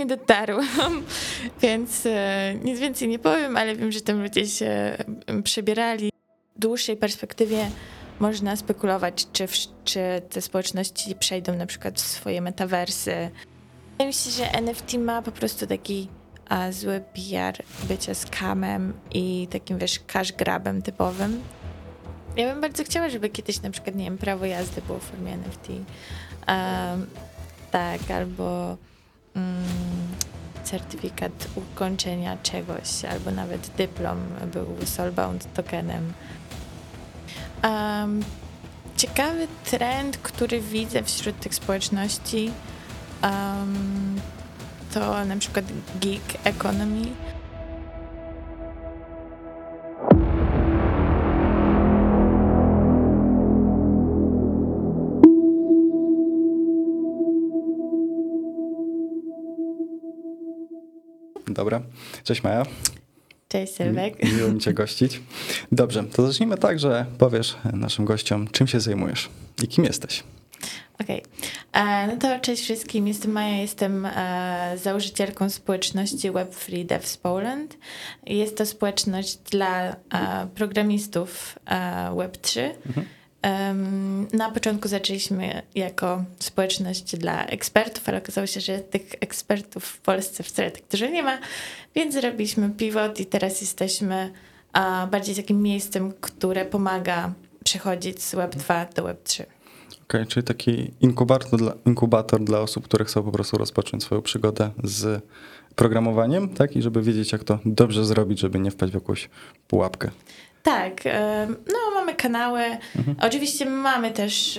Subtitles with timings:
[0.00, 1.04] nie dotarłam,
[1.62, 4.96] więc e, nic więcej nie powiem, ale wiem, że tam ludzie się
[5.44, 6.10] przebierali.
[6.56, 7.70] W dłuższej perspektywie
[8.20, 9.46] można spekulować, czy,
[9.84, 10.00] czy
[10.30, 13.30] te społeczności przejdą na przykład w swoje metaversy.
[13.90, 16.08] Wydaje mi się, że NFT ma po prostu taki
[16.48, 21.42] a, zły PR bycia scamem i takim, wiesz, cash grabem typowym.
[22.36, 25.32] Ja bym bardzo chciała, żeby kiedyś na przykład, nie wiem, prawo jazdy było w formie
[25.32, 25.68] NFT.
[25.68, 27.06] Um,
[27.70, 28.76] tak, albo
[30.64, 34.18] certyfikat ukończenia czegoś, albo nawet dyplom
[34.52, 36.12] był soulbound tokenem.
[37.64, 38.20] Um,
[38.96, 42.50] ciekawy trend, który widzę wśród tych społeczności,
[43.22, 44.20] um,
[44.94, 45.64] to na przykład
[46.00, 47.06] gig economy.
[61.60, 61.82] Dobra.
[62.24, 62.66] Cześć Maja.
[63.48, 64.32] Cześć Sylwek.
[64.36, 65.20] Miło mi Cię gościć.
[65.72, 69.28] Dobrze, to zacznijmy tak, że powiesz naszym gościom, czym się zajmujesz
[69.62, 70.22] i kim jesteś.
[71.00, 71.22] Okej,
[71.72, 72.06] okay.
[72.06, 77.76] no to cześć wszystkim, jestem Maja, jestem e, założycielką społeczności Web Free Devs Poland.
[78.26, 79.96] Jest to społeczność dla e,
[80.54, 82.70] programistów e, Web3.
[82.86, 83.06] Mhm.
[84.32, 90.42] Na początku zaczęliśmy jako społeczność dla ekspertów, ale okazało się, że tych ekspertów w Polsce
[90.42, 91.38] wcale tak dużo nie ma,
[91.94, 94.32] więc zrobiliśmy pivot i teraz jesteśmy
[95.10, 97.32] bardziej takim miejscem, które pomaga
[97.64, 99.42] przechodzić z Web 2 do Web 3.
[99.42, 99.52] Okej,
[100.02, 104.70] okay, czyli taki inkubator dla, inkubator dla osób, które chcą po prostu rozpocząć swoją przygodę
[104.84, 105.22] z
[105.74, 106.76] programowaniem, tak?
[106.76, 109.28] I żeby wiedzieć, jak to dobrze zrobić, żeby nie wpaść w jakąś
[109.68, 110.10] pułapkę.
[110.62, 111.04] Tak,
[111.66, 112.62] no mamy kanały.
[112.96, 113.16] Mhm.
[113.20, 114.58] Oczywiście mamy też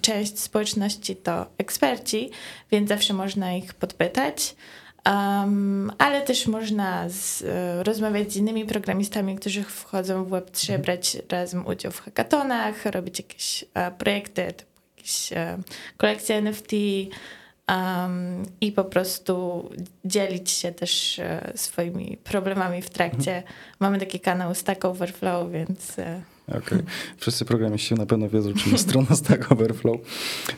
[0.00, 2.30] część społeczności to eksperci,
[2.70, 4.54] więc zawsze można ich podpytać.
[5.06, 10.82] Um, ale też można z, e, rozmawiać z innymi programistami, którzy wchodzą w Web3, mhm.
[10.82, 15.58] brać razem udział w hackathonach, robić jakieś e, projekty, typu jakieś e,
[15.96, 16.72] kolekcje NFT
[17.68, 19.64] um, i po prostu
[20.04, 23.36] dzielić się też e, swoimi problemami w trakcie.
[23.36, 23.54] Mhm.
[23.80, 25.98] Mamy taki kanał Stack Overflow, więc...
[25.98, 26.60] E, Okej.
[26.62, 26.82] Okay.
[27.16, 29.96] Wszyscy programiści na pewno wiedzą, czym jest strona Stack Overflow.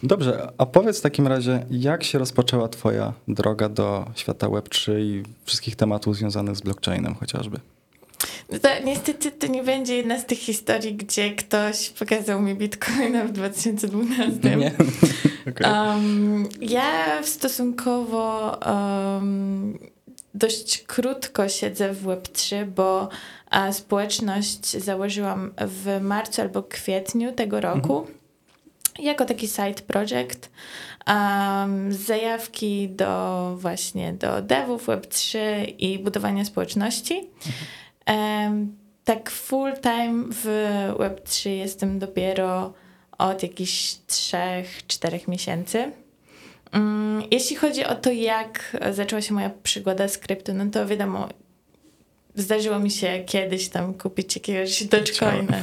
[0.03, 5.23] Dobrze, a powiedz w takim razie, jak się rozpoczęła twoja droga do świata Web3 i
[5.45, 7.61] wszystkich tematów związanych z blockchainem chociażby?
[8.49, 13.33] To niestety to nie będzie jedna z tych historii, gdzie ktoś pokazał mi bitcoina w
[13.33, 14.57] 2012.
[14.57, 14.73] Nie.
[15.51, 15.73] okay.
[15.73, 19.79] um, ja stosunkowo um,
[20.35, 23.09] dość krótko siedzę w Web3, bo
[23.51, 27.99] a społeczność założyłam w marcu albo kwietniu tego roku.
[27.99, 28.19] Mhm.
[28.99, 30.51] Jako taki side project,
[31.07, 35.39] um, zajawki do właśnie do devów Web3
[35.79, 37.19] i budowania społeczności.
[37.19, 37.55] Mhm.
[39.05, 40.47] Tak full time w
[40.99, 42.73] Web3 jestem dopiero
[43.19, 45.93] od jakichś 3-4 miesięcy.
[46.75, 51.29] Um, jeśli chodzi o to, jak zaczęła się moja przygoda z krypto, no to wiadomo,
[52.35, 55.63] zdarzyło mi się kiedyś tam kupić jakiegoś Dogecoina,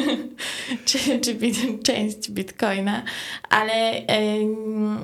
[0.86, 3.02] czy, czy bit, część Bitcoina,
[3.50, 4.02] ale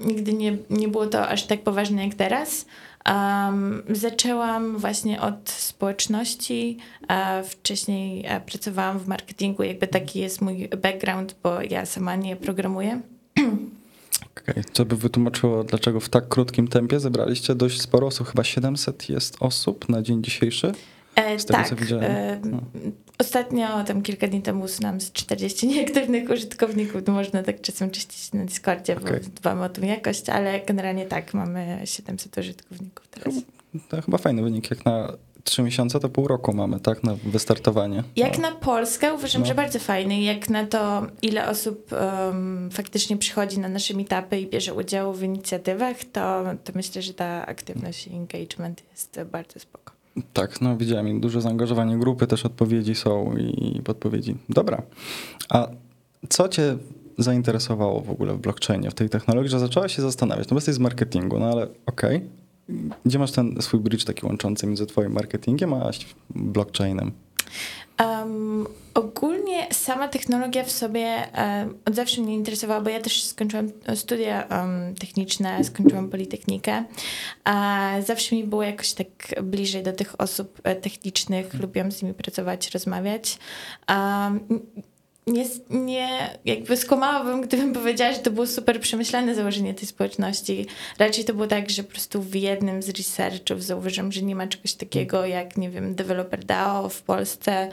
[0.04, 2.66] nigdy nie, nie było to aż tak poważne jak teraz.
[3.08, 6.78] Um, zaczęłam właśnie od społeczności,
[7.08, 13.00] a wcześniej pracowałam w marketingu, jakby taki jest mój background, bo ja sama nie programuję.
[14.36, 14.64] Okay.
[14.72, 18.28] Co by wytłumaczyło, dlaczego w tak krótkim tempie zebraliście dość sporo osób?
[18.28, 20.72] Chyba 700 jest osób na dzień dzisiejszy?
[21.14, 21.68] E, z tego, tak.
[21.68, 22.04] co widziałem.
[22.04, 22.60] E, no.
[23.20, 27.04] Ostatnio, tam kilka dni temu znam z 40 nieaktywnych użytkowników.
[27.04, 29.20] To można tak czasem czyścić na Discordzie, okay.
[29.20, 33.34] bo dbamy o tą jakość, ale generalnie tak, mamy 700 użytkowników teraz.
[33.88, 35.12] To chyba fajny wynik, jak na
[35.44, 38.04] trzy miesiące to pół roku mamy, tak, na wystartowanie.
[38.16, 38.50] Jak no.
[38.50, 39.48] na Polskę uważam, no.
[39.48, 40.20] że bardzo fajny.
[40.20, 45.22] Jak na to, ile osób um, faktycznie przychodzi na nasze meetupy i bierze udział w
[45.22, 49.89] inicjatywach, to, to myślę, że ta aktywność i engagement jest bardzo spoko.
[50.32, 54.36] Tak, no widziałem dużo zaangażowania grupy, też odpowiedzi są i podpowiedzi.
[54.48, 54.82] Dobra.
[55.48, 55.68] A
[56.28, 56.76] co cię
[57.18, 60.48] zainteresowało w ogóle w blockchainie, w tej technologii, że zaczęłaś się zastanawiać?
[60.48, 62.40] No bo jesteś z marketingu, no ale okej, okay
[63.06, 65.90] gdzie masz ten swój bridge taki łączący między twoim marketingiem a
[66.30, 67.12] blockchainem?
[68.00, 73.70] Um, ogólnie sama technologia w sobie um, od zawsze mnie interesowała, bo ja też skończyłam
[73.94, 76.84] studia um, techniczne, skończyłam Politechnikę.
[77.44, 81.62] A zawsze mi było jakoś tak bliżej do tych osób e, technicznych, hmm.
[81.62, 83.38] lubiłam z nimi pracować, rozmawiać
[85.30, 90.66] nie, nie, jakby skłamałabym, gdybym powiedziała, że to było super przemyślane założenie tej społeczności.
[90.98, 94.46] Raczej to było tak, że po prostu w jednym z researchów zauważyłam, że nie ma
[94.46, 97.68] czegoś takiego jak, nie wiem, developer DAO w Polsce,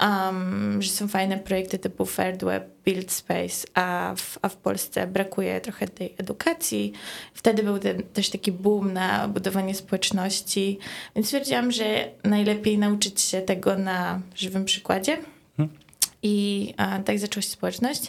[0.00, 5.06] um, że są fajne projekty typu Fair Web, Build Space, a w, a w Polsce
[5.06, 6.92] brakuje trochę tej edukacji.
[7.34, 10.78] Wtedy był ten, też taki boom na budowanie społeczności,
[11.14, 15.18] więc stwierdziłam, że najlepiej nauczyć się tego na żywym przykładzie
[16.22, 18.02] i a, tak zaczęła się społeczność.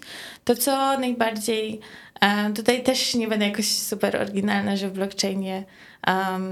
[0.44, 1.80] To, co najbardziej,
[2.20, 5.64] a, tutaj też nie będę jakoś super oryginalna, że w blockchainie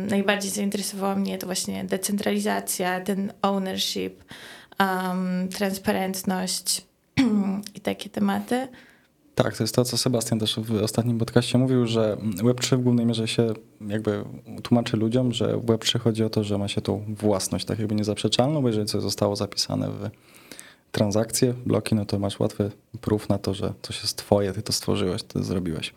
[0.09, 4.24] najbardziej zainteresowała mnie to właśnie decentralizacja, ten ownership,
[4.80, 6.86] um, transparentność
[7.75, 8.68] i takie tematy.
[9.36, 13.06] Tak, to jest to, co Sebastian też w ostatnim podcaście mówił, że Web3 w głównej
[13.06, 13.53] mierze się
[13.88, 14.24] jakby
[14.63, 17.95] tłumaczy ludziom, że w Web3 chodzi o to, że ma się tą własność, tak jakby
[17.95, 20.10] niezaprzeczalną, bo jeżeli coś zostało zapisane w
[20.98, 22.72] transakcje, bloki, no to masz łatwy
[23.02, 25.94] prób na to, że coś jest twoje, ty to stworzyłeś, ty to zrobiłeś.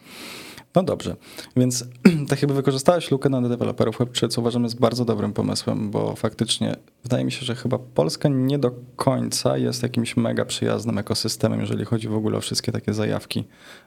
[0.75, 1.17] No dobrze,
[1.57, 1.85] więc
[2.29, 6.77] tak jakby wykorzystałeś lukę na deweloperów Web3, co uważam jest bardzo dobrym pomysłem, bo faktycznie
[7.03, 11.85] wydaje mi się, że chyba Polska nie do końca jest jakimś mega przyjaznym ekosystemem, jeżeli
[11.85, 13.45] chodzi w ogóle o wszystkie takie zajawki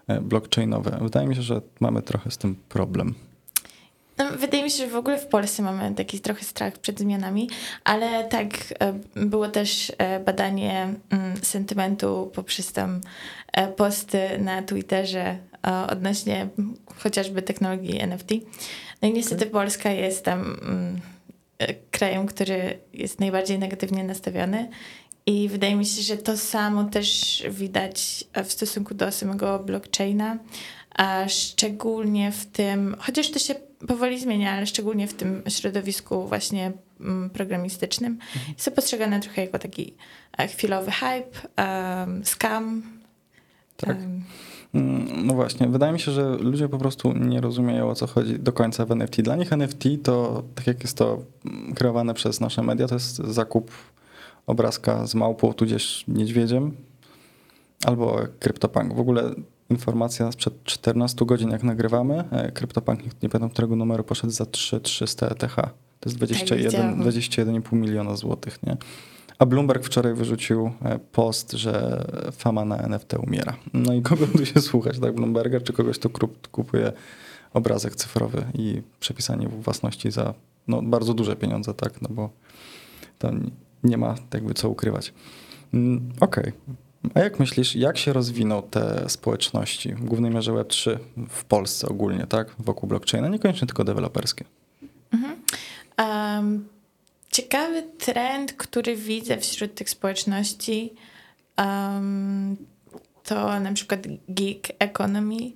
[0.08, 1.00] e, blockchainowe.
[1.02, 3.14] Wydaje mi się, że mamy trochę z tym problem.
[4.18, 7.50] No, wydaje mi się, że w ogóle w Polsce mamy taki trochę strach przed zmianami,
[7.84, 8.50] ale tak
[8.80, 13.02] e, było też e, badanie mm, sentymentu poprzez tam
[13.54, 15.38] e, posty na Twitterze
[15.90, 16.48] odnośnie
[16.98, 18.30] chociażby technologii NFT.
[19.02, 21.02] No i niestety Polska jest tam mm,
[21.92, 24.70] krajem, który jest najbardziej negatywnie nastawiony.
[25.26, 30.38] I wydaje mi się, że to samo też widać w stosunku do samego blockchaina,
[30.96, 33.56] a szczególnie w tym, chociaż to się
[33.88, 38.54] powoli zmienia, ale szczególnie w tym środowisku właśnie mm, programistycznym, mhm.
[38.54, 39.94] jest to postrzegane trochę jako taki
[40.38, 42.84] e, chwilowy hype, um, scam.
[43.78, 43.98] Tak.
[43.98, 44.24] Um.
[45.24, 48.54] No właśnie, wydaje mi się, że ludzie po prostu nie rozumieją o co chodzi do
[48.54, 49.22] końca w NFT.
[49.22, 53.16] Dla nich NFT to, tak jak jest to mm, kreowane przez nasze media, to jest
[53.16, 53.72] zakup
[54.48, 56.72] obrazka z małpą tudzież niedźwiedziem
[57.86, 58.94] albo kryptopunk.
[58.94, 59.32] W ogóle
[59.70, 62.24] informacja sprzed 14 godzin, jak nagrywamy.
[62.32, 65.56] E, CryptoPunk, nie pamiętam którego numeru, poszedł za 3300 ETH.
[66.00, 68.78] To jest 21,5 21 miliona złotych, nie?
[69.40, 73.56] A Bloomberg wczoraj wyrzucił e, post, że fama na NFT umiera.
[73.74, 75.16] No i kogo tu się słuchać, tak?
[75.16, 76.10] Bloomberga, czy kogoś, kto
[76.52, 76.92] kupuje
[77.54, 80.34] obrazek cyfrowy i przepisanie własności za
[80.68, 82.02] no, bardzo duże pieniądze, tak?
[82.02, 82.30] No bo
[83.20, 83.32] to
[83.84, 85.14] nie ma jakby co ukrywać.
[85.74, 86.54] Mm, okej, okay.
[87.14, 90.98] A jak myślisz, jak się rozwiną te społeczności, w głównej mierze Web3
[91.30, 92.56] w Polsce ogólnie, tak?
[92.60, 94.46] Wokół blockchaina, niekoniecznie tylko deweloperskie?
[95.14, 95.42] Mhm.
[95.98, 96.68] Um,
[97.32, 100.94] ciekawy trend, który widzę wśród tych społeczności,
[101.58, 102.58] um,
[103.24, 105.52] to na przykład gig economy.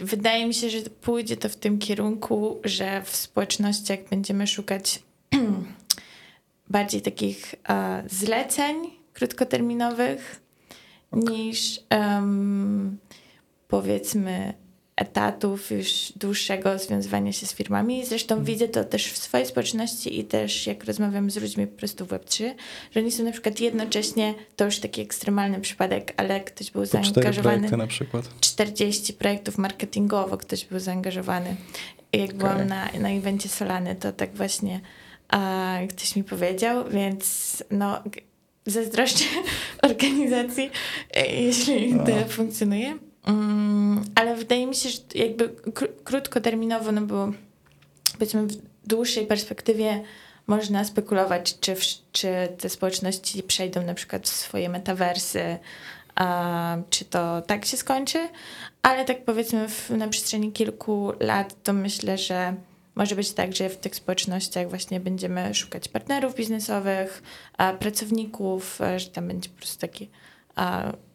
[0.00, 5.02] Wydaje mi się, że pójdzie to w tym kierunku, że w społecznościach będziemy szukać
[6.70, 10.40] bardziej takich uh, zleceń, krótkoterminowych
[11.12, 12.98] niż um,
[13.68, 14.54] powiedzmy
[15.00, 18.06] etatów już dłuższego związywania się z firmami.
[18.06, 18.44] Zresztą hmm.
[18.44, 22.08] widzę to też w swojej społeczności i też jak rozmawiam z ludźmi po prostu w
[22.08, 22.54] Web3,
[22.90, 26.86] że oni są na przykład jednocześnie, to już taki ekstremalny przypadek, ale ktoś był po
[26.86, 27.76] zaangażowany.
[27.76, 28.28] na przykład.
[28.40, 31.56] 40 projektów marketingowo ktoś był zaangażowany.
[32.12, 32.38] Jak okay.
[32.38, 34.80] byłam na, na evencie Solany, to tak właśnie
[35.28, 38.02] a, ktoś mi powiedział, więc no
[38.66, 39.24] zazdroszczę
[39.90, 40.70] organizacji,
[41.14, 42.28] e, jeśli to no.
[42.28, 42.98] funkcjonuje.
[43.26, 45.48] Um, ale wydaje mi się, że jakby
[46.04, 47.32] krótkoterminowo, no bo
[48.12, 50.02] powiedzmy w dłuższej perspektywie
[50.46, 55.58] można spekulować, czy, w, czy te społeczności przejdą na przykład w swoje metaversy,
[56.14, 58.28] a, czy to tak się skończy,
[58.82, 62.54] ale tak powiedzmy w, na przestrzeni kilku lat to myślę, że
[62.94, 67.22] może być tak, że w tych społecznościach właśnie będziemy szukać partnerów biznesowych,
[67.78, 70.06] pracowników, że tam będzie po prostu takie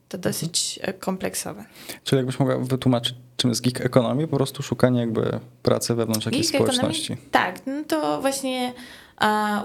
[0.10, 1.00] to dosyć mhm.
[1.00, 1.66] kompleksowe.
[2.04, 4.28] Czyli jakbyś mogła wytłumaczyć, czym jest gig economy?
[4.28, 7.18] Po prostu szukanie jakby pracy wewnątrz jakiejś społeczności.
[7.32, 8.74] Tak, no to właśnie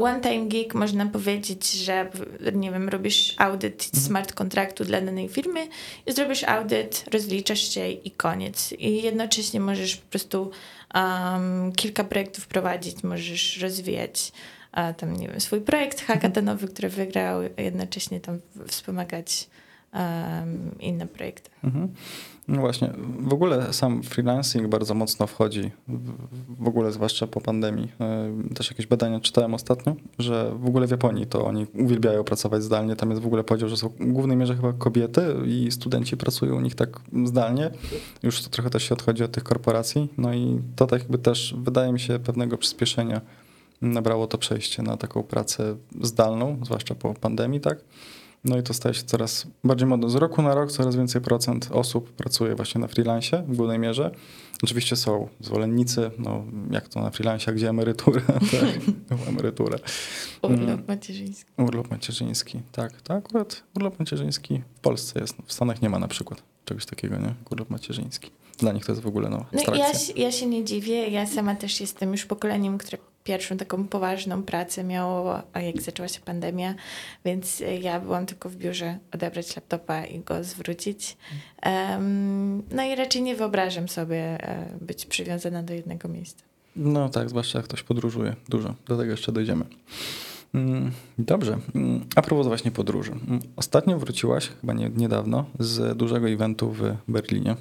[0.00, 2.10] one time gig można powiedzieć, że
[2.52, 4.04] nie wiem, robisz audyt mhm.
[4.04, 5.68] smart kontraktu dla danej firmy
[6.06, 8.72] i zrobisz audyt, rozliczasz się i koniec.
[8.72, 10.50] I jednocześnie możesz po prostu
[10.94, 14.32] um, kilka projektów prowadzić, możesz rozwijać
[14.72, 19.48] a tam, nie wiem, swój projekt hackathonowy, który wygrał, jednocześnie tam wspomagać
[19.94, 21.50] um, inne projekty.
[21.64, 21.94] Mhm.
[22.50, 22.90] No właśnie,
[23.20, 25.70] w ogóle sam freelancing bardzo mocno wchodzi,
[26.60, 27.92] w ogóle zwłaszcza po pandemii.
[28.00, 32.62] E, też jakieś badania czytałem ostatnio, że w ogóle w Japonii to oni uwielbiają pracować
[32.62, 32.96] zdalnie.
[32.96, 36.56] Tam jest w ogóle podział, że są w głównej mierze chyba kobiety i studenci pracują
[36.56, 37.70] u nich tak zdalnie.
[38.22, 40.08] Już to trochę też się odchodzi od tych korporacji.
[40.18, 43.20] No i to tak jakby też wydaje mi się pewnego przyspieszenia
[43.82, 47.78] nabrało to przejście na taką pracę zdalną, zwłaszcza po pandemii, tak?
[48.44, 50.10] No i to staje się coraz bardziej modne.
[50.10, 54.10] Z roku na rok coraz więcej procent osób pracuje właśnie na freelancie w głównej mierze.
[54.62, 58.20] Oczywiście są zwolennicy, no jak to na freelancie, gdzie emerytura,
[59.08, 59.78] tak, emeryturę.
[60.42, 60.84] Urlop mm.
[60.88, 61.50] macierzyński.
[61.58, 66.08] Urlop macierzyński, tak, tak, akurat urlop macierzyński w Polsce jest, w Stanach nie ma na
[66.08, 67.34] przykład czegoś takiego, nie?
[67.50, 68.30] Urlop macierzyński.
[68.58, 71.54] Dla nich to jest w ogóle no, no ja, ja się nie dziwię, ja sama
[71.54, 76.74] też jestem już pokoleniem, które pierwszą taką poważną pracę miało, jak zaczęła się pandemia,
[77.24, 81.16] więc ja byłam tylko w biurze odebrać laptopa i go zwrócić.
[81.66, 86.44] Um, no i raczej nie wyobrażam sobie e, być przywiązana do jednego miejsca.
[86.76, 88.74] No tak, zwłaszcza jak ktoś podróżuje dużo.
[88.86, 89.64] Do tego jeszcze dojdziemy.
[90.54, 91.58] Mm, dobrze.
[91.74, 93.12] Mm, a propos właśnie podróży.
[93.12, 97.56] Mm, ostatnio wróciłaś, chyba nie, niedawno, z dużego eventu w Berlinie.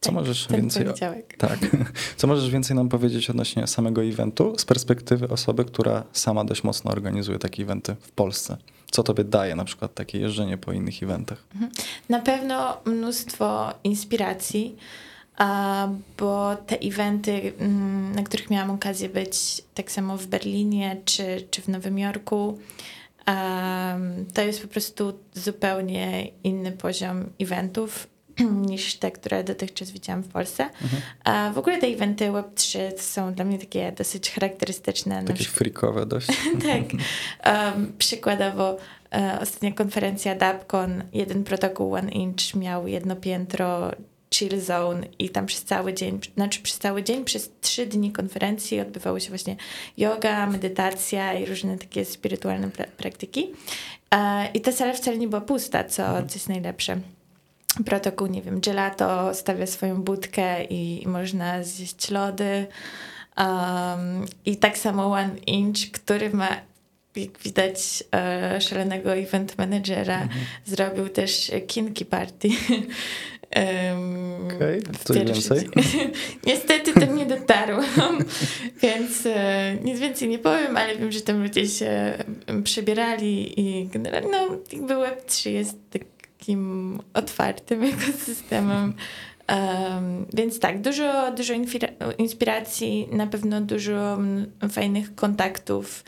[0.00, 0.86] Co tak, możesz więcej
[1.38, 1.58] Tak.
[2.16, 6.90] Co możesz więcej nam powiedzieć odnośnie samego eventu z perspektywy osoby, która sama dość mocno
[6.90, 8.56] organizuje takie eventy w Polsce?
[8.90, 11.44] Co tobie daje na przykład takie jeżdżenie po innych eventach?
[11.54, 11.72] Mhm.
[12.08, 14.76] Na pewno mnóstwo inspiracji,
[16.18, 21.62] bo te eventy, mm, na których miałam okazję być tak samo w Berlinie czy, czy
[21.62, 22.58] w Nowym Jorku,
[24.34, 28.06] to jest po prostu zupełnie inny poziom eventów
[28.70, 30.64] niż te, które dotychczas widziałam w Polsce.
[30.64, 31.02] Mhm.
[31.24, 35.24] A w ogóle te eventy Web3 są dla mnie takie dosyć charakterystyczne.
[35.24, 36.26] Takie freakowe dość.
[36.66, 36.82] tak.
[37.54, 38.76] Um, przykładowo
[39.14, 43.90] e, ostatnia konferencja DAPCON, jeden protokół One Inch miał jedno piętro
[44.34, 48.80] chill zone i tam przez cały dzień, znaczy przez cały dzień, przez trzy dni konferencji
[48.80, 49.56] odbywały się właśnie
[49.96, 53.52] yoga, medytacja i różne takie spirytualne pra praktyki.
[54.14, 56.28] E, I ta sala wcale nie była pusta, co, mhm.
[56.28, 57.00] co jest najlepsze
[57.84, 62.66] protokół, nie wiem, gelato stawia swoją budkę i, i można zjeść lody.
[63.38, 66.48] Um, I tak samo One Inch, który ma,
[67.16, 70.40] jak widać, e, szalonego event managera, mhm.
[70.66, 72.48] zrobił też kinki party.
[73.56, 74.94] um, Okej, okay.
[75.04, 75.68] coś więcej?
[76.46, 78.24] Niestety tam nie dotarłam,
[78.82, 82.18] więc e, nic więcej nie powiem, ale wiem, że tam ludzie się
[82.64, 86.17] przebierali i generalnie no, jakby Web3 jest tak
[86.48, 88.94] takim otwartym ekosystemem.
[89.48, 91.54] Um, więc tak, dużo, dużo
[92.18, 94.18] inspiracji, na pewno dużo
[94.70, 96.04] fajnych kontaktów,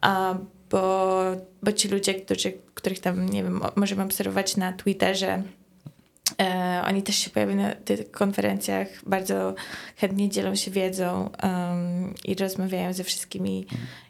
[0.00, 0.34] a,
[0.70, 1.22] bo,
[1.62, 5.42] bo ci ludzie, którzy, których tam, nie wiem, możemy obserwować na Twitterze,
[6.40, 9.54] e, oni też się pojawiają na tych konferencjach, bardzo
[9.96, 13.66] chętnie dzielą się wiedzą um, i rozmawiają ze wszystkimi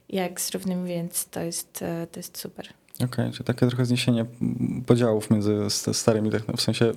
[0.08, 2.81] jak z równymi, więc to jest, e, to jest super.
[3.04, 4.26] Okej, okay, czyli takie trochę zniesienie
[4.86, 5.56] podziałów między
[5.92, 6.92] starymi, w sensie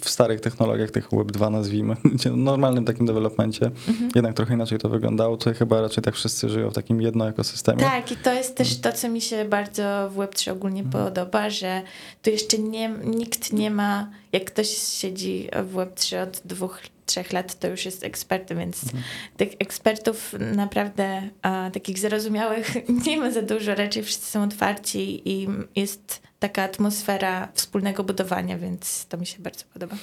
[0.00, 1.96] w starych technologiach, tych Web 2 nazwijmy,
[2.34, 4.10] w normalnym takim developmencie, mhm.
[4.14, 5.36] jednak trochę inaczej to wyglądało.
[5.36, 7.80] Tutaj chyba raczej tak wszyscy żyją w takim jedno ekosystemie.
[7.80, 11.04] Tak, i to jest też to, co mi się bardzo w Web3 ogólnie mhm.
[11.04, 11.82] podoba, że
[12.22, 17.58] tu jeszcze nie, nikt nie ma, jak ktoś siedzi w Web3 od dwóch trzech lat
[17.58, 19.02] to już jest ekspertem, więc mhm.
[19.36, 22.74] tych ekspertów naprawdę a, takich zrozumiałych
[23.06, 29.06] nie ma za dużo, raczej wszyscy są otwarci i jest taka atmosfera wspólnego budowania, więc
[29.06, 29.96] to mi się bardzo podoba.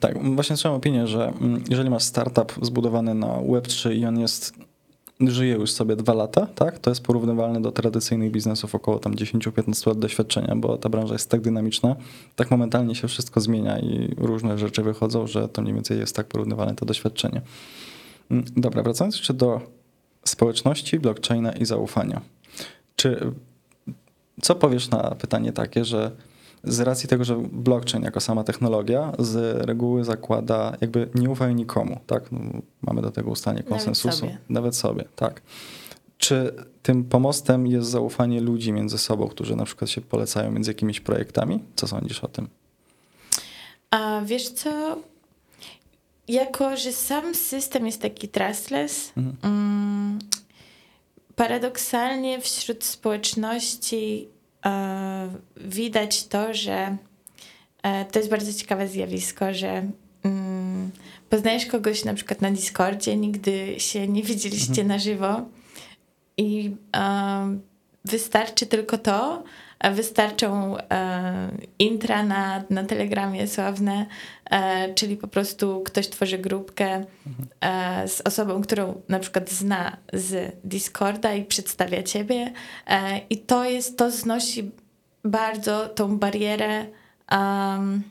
[0.00, 4.54] Tak, właśnie słyszałem opinię, że mm, jeżeli masz startup zbudowany na Web3 i on jest
[5.30, 6.78] żyje już sobie dwa lata, tak?
[6.78, 11.30] To jest porównywalne do tradycyjnych biznesów około tam 10-15 lat doświadczenia, bo ta branża jest
[11.30, 11.96] tak dynamiczna,
[12.36, 16.26] tak momentalnie się wszystko zmienia i różne rzeczy wychodzą, że to mniej więcej jest tak
[16.26, 17.40] porównywalne to doświadczenie.
[18.30, 19.60] Mm, dobra, wracając jeszcze do
[20.24, 22.20] społeczności, blockchaina i zaufania.
[22.96, 23.32] Czy
[24.42, 26.10] co powiesz na pytanie takie, że
[26.64, 32.00] z racji tego, że blockchain jako sama technologia z reguły zakłada jakby nie ufaj nikomu,
[32.06, 32.32] tak?
[32.32, 32.40] No,
[32.82, 34.08] mamy do tego ustanie konsensusu.
[34.08, 34.38] Nawet sobie.
[34.48, 35.42] Nawet sobie, tak.
[36.18, 41.00] Czy tym pomostem jest zaufanie ludzi między sobą, którzy na przykład się polecają między jakimiś
[41.00, 41.60] projektami?
[41.76, 42.48] Co sądzisz o tym?
[43.90, 44.98] A wiesz co?
[46.28, 49.36] Jako, że sam system jest taki trustless, mhm.
[49.42, 50.18] mm,
[51.36, 54.28] paradoksalnie wśród społeczności
[55.56, 56.96] widać to, że
[57.82, 59.90] e, to jest bardzo ciekawe zjawisko, że
[60.24, 60.90] mm,
[61.30, 64.88] poznajesz kogoś na przykład na Discordzie, nigdy się nie widzieliście mhm.
[64.88, 65.42] na żywo
[66.36, 66.76] i
[68.04, 69.42] wystarczy tylko to,
[69.90, 74.06] wystarczą e, intra na, na Telegramie sławne,
[74.50, 77.04] e, czyli po prostu ktoś tworzy grupkę
[77.60, 82.52] e, z osobą, którą na przykład zna z Discorda i przedstawia ciebie
[83.30, 84.70] i to jest, to znosi
[85.24, 86.86] bardzo tą barierę
[87.32, 88.02] um,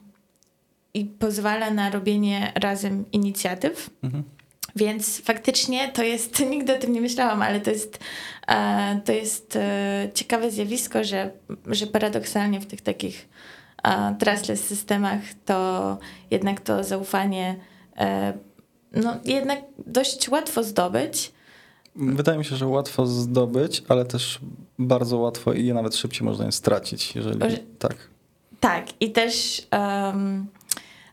[0.93, 3.89] i pozwala na robienie razem inicjatyw.
[4.03, 4.23] Mhm.
[4.75, 7.99] Więc faktycznie to jest, nigdy o tym nie myślałam, ale to jest,
[8.47, 11.31] e, to jest e, ciekawe zjawisko, że,
[11.67, 13.29] że paradoksalnie w tych takich
[13.83, 15.97] e, trustless systemach to
[16.31, 17.55] jednak to zaufanie
[18.91, 21.31] no, jednak dość łatwo zdobyć.
[21.95, 24.39] Wydaje mi się, że łatwo zdobyć, ale też
[24.79, 27.39] bardzo łatwo i nawet szybciej można je stracić, jeżeli
[27.79, 27.95] tak.
[28.59, 30.47] Tak, i też um,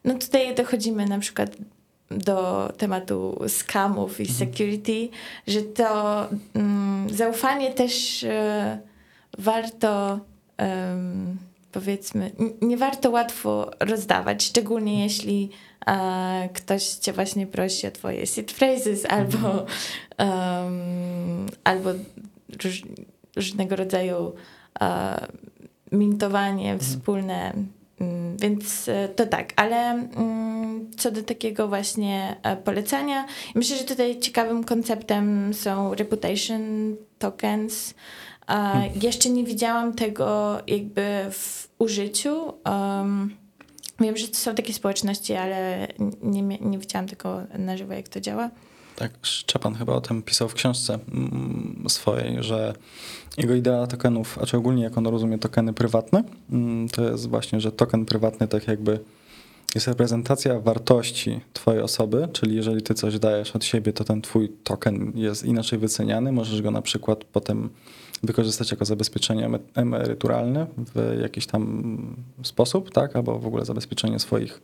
[0.05, 1.57] no tutaj dochodzimy na przykład
[2.11, 4.39] do tematu scamów i mhm.
[4.39, 5.09] security,
[5.47, 8.79] że to um, zaufanie też e,
[9.39, 10.21] warto
[10.59, 11.39] um,
[11.73, 12.31] powiedzmy,
[12.63, 15.09] nie warto łatwo rozdawać, szczególnie mhm.
[15.09, 15.51] jeśli
[15.87, 19.67] e, ktoś cię właśnie prosi o twoje seed phrases albo,
[20.19, 21.91] um, albo
[22.65, 22.83] róż,
[23.37, 24.33] różnego rodzaju
[24.81, 25.27] e,
[25.93, 26.81] mintowanie mhm.
[26.81, 27.53] wspólne
[28.39, 34.21] więc e, to tak, ale mm, co do takiego właśnie e, polecania, myślę, że tutaj
[34.21, 37.95] ciekawym konceptem są reputation tokens.
[38.47, 38.91] Hmm.
[39.03, 42.53] Jeszcze nie widziałam tego jakby w użyciu.
[44.01, 45.89] Wiem, że to są takie społeczności, ale
[46.23, 48.51] nie, nie widziałam tego na żywo, jak to działa.
[48.97, 52.75] Tak, Szczepan chyba o tym pisał w książce mm, swojej, że
[53.37, 57.61] jego idea tokenów, a czy ogólnie jak on rozumie tokeny prywatne, mm, to jest właśnie,
[57.61, 59.01] że token prywatny tak jakby
[59.75, 64.53] jest reprezentacja wartości twojej osoby, czyli jeżeli ty coś dajesz od siebie, to ten twój
[64.65, 67.69] token jest inaczej wyceniany, możesz go na przykład potem
[68.23, 74.61] wykorzystać jako zabezpieczenie emeryturalne w jakiś tam sposób, tak, albo w ogóle zabezpieczenie swoich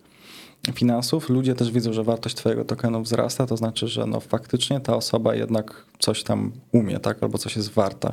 [0.72, 4.96] finansów, ludzie też widzą, że wartość twojego tokenu wzrasta, to znaczy, że no faktycznie ta
[4.96, 8.12] osoba jednak coś tam umie, tak, albo coś jest warta,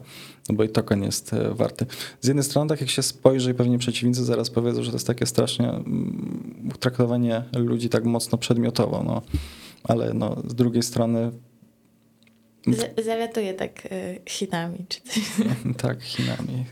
[0.49, 1.85] no bo i token jest e, warty.
[2.21, 5.07] Z jednej strony, tak jak się spojrzy i pewnie przeciwnicy zaraz powiedzą, że to jest
[5.07, 9.21] takie strasznie mm, traktowanie ludzi tak mocno przedmiotowo, no,
[9.83, 11.31] ale no, z drugiej strony
[13.03, 15.23] Zalatuje tak e, Chinami czy coś.
[15.83, 16.65] tak, Chinami.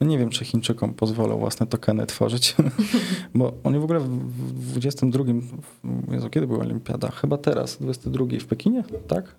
[0.00, 2.54] No nie wiem, czy Chińczykom pozwolą własne tokeny tworzyć,
[3.34, 5.24] bo oni w ogóle w 22,
[6.10, 7.10] Jezu, kiedy była olimpiada?
[7.10, 9.34] Chyba teraz, 22 w Pekinie, tak?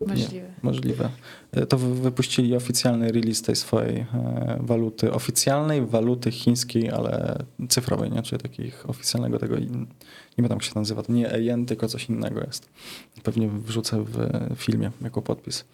[0.00, 0.46] Możliwe.
[0.62, 1.10] Możliwe.
[1.52, 8.22] E, to wypuścili oficjalny release tej swojej e, waluty, oficjalnej waluty chińskiej, ale cyfrowej, nie?
[8.22, 9.68] Czyli takich oficjalnego tego, nie
[10.38, 12.68] wiem jak się nazywa, to nie EIN, tylko coś innego jest.
[13.22, 15.64] Pewnie wrzucę w filmie jako podpis.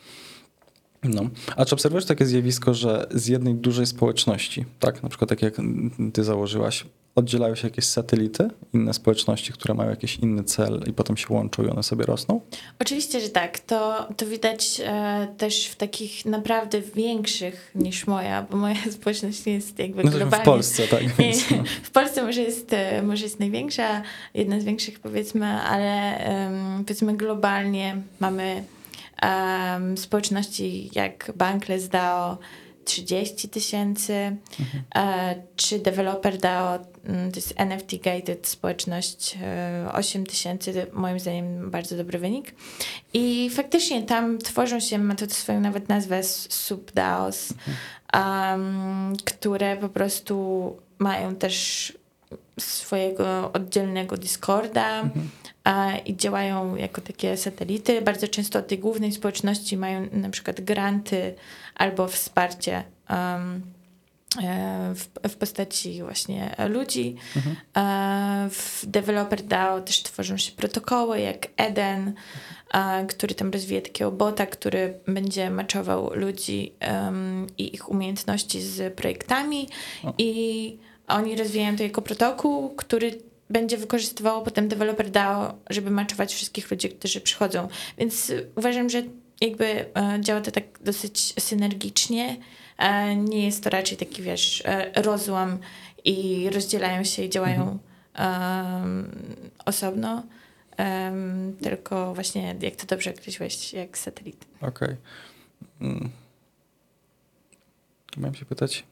[1.05, 1.23] No.
[1.57, 5.57] A czy obserwujesz takie zjawisko, że z jednej dużej społeczności, tak, na przykład tak jak
[6.13, 6.85] ty założyłaś,
[7.15, 11.63] oddzielają się jakieś satelity, inne społeczności, które mają jakiś inny cel i potem się łączą
[11.63, 12.41] i one sobie rosną?
[12.79, 13.59] Oczywiście, że tak.
[13.59, 19.79] To, to widać e, też w takich naprawdę większych niż moja, bo moja społeczność jest
[19.79, 20.43] jakby no globalnie.
[20.43, 21.03] w Polsce, tak.
[21.19, 21.33] Nie,
[21.83, 24.03] w Polsce może jest, e, może jest największa,
[24.35, 28.65] jedna z większych powiedzmy, ale um, powiedzmy globalnie mamy
[29.23, 32.39] um, społeczności jak Bankless DAO
[32.85, 34.85] 30 tysięcy, mhm.
[34.95, 39.39] E, czy Developer DAO, to jest NFT Gated społeczność
[39.93, 42.55] 8 e, tysięcy, moim zdaniem bardzo dobry wynik.
[43.13, 47.55] I faktycznie tam tworzą się, ma to swoją nawet nazwę subDAOs,
[48.15, 51.93] um, które po prostu mają też
[52.59, 55.31] swojego oddzielnego Discorda, mhm
[56.05, 58.03] i działają jako takie satelity.
[58.03, 61.35] Bardzo często od tej głównej społeczności mają na przykład granty
[61.75, 63.63] albo wsparcie um,
[64.95, 67.17] w, w, postaci właśnie ludzi.
[67.37, 67.57] Mhm.
[67.77, 72.15] E, w Developer DAO też tworzą się protokoły jak Eden,
[73.09, 79.69] który tam rozwija takiego bota, który będzie maczował ludzi um, i ich umiejętności z projektami
[80.05, 80.15] o.
[80.19, 83.19] i oni rozwijają to jako protokół, który
[83.51, 87.69] będzie wykorzystywało potem deweloper DAO, żeby maczować wszystkich ludzi, którzy przychodzą.
[87.99, 89.03] Więc uważam, że
[89.41, 92.37] jakby e, działa to tak dosyć synergicznie.
[92.79, 95.59] E, nie jest to raczej taki, wiesz, e, rozłam
[96.05, 97.79] i rozdzielają się i działają
[98.15, 99.11] mhm.
[99.65, 100.23] osobno,
[101.63, 104.47] tylko właśnie, jak to dobrze określiłeś, jak satelity.
[104.61, 104.69] Okej.
[104.69, 104.97] Okay.
[105.79, 106.11] Hmm.
[108.17, 108.85] Miałem się pytać.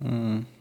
[0.00, 0.44] Hmm.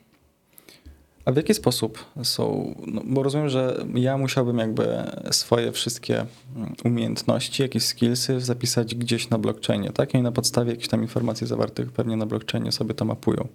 [1.26, 4.88] A w jaki sposób są, no bo rozumiem, że ja musiałbym jakby
[5.32, 10.14] swoje wszystkie mm, umiejętności, jakieś skillsy zapisać gdzieś na blockchainie, tak?
[10.14, 13.48] I na podstawie jakichś tam informacji zawartych pewnie na blockchainie sobie to mapują.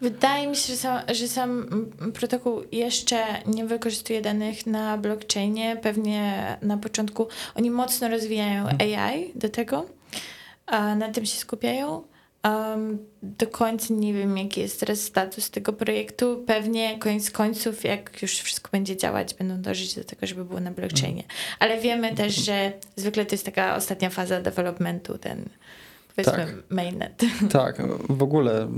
[0.00, 1.66] Wydaje mi się, że sam, że sam
[2.14, 5.76] protokół jeszcze nie wykorzystuje danych na blockchainie.
[5.82, 9.00] Pewnie na początku oni mocno rozwijają mhm.
[9.00, 9.86] AI do tego,
[10.66, 12.02] a na tym się skupiają.
[12.44, 16.44] Um, do końca nie wiem, jaki jest teraz status tego projektu.
[16.46, 20.70] Pewnie koniec końców, jak już wszystko będzie działać, będą dążyć do tego, żeby było na
[20.70, 21.22] blockchainie.
[21.22, 21.40] Mhm.
[21.58, 25.48] Ale wiemy też, że zwykle to jest taka ostatnia faza developmentu, ten
[26.16, 26.70] powiedzmy tak.
[26.70, 27.22] mainnet.
[27.50, 28.68] Tak, w ogóle,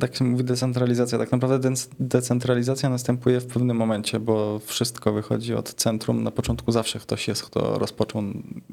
[0.00, 1.18] tak się mówi decentralizacja.
[1.18, 6.22] Tak naprawdę decentralizacja następuje w pewnym momencie, bo wszystko wychodzi od centrum.
[6.22, 8.22] Na początku zawsze ktoś jest, kto rozpoczął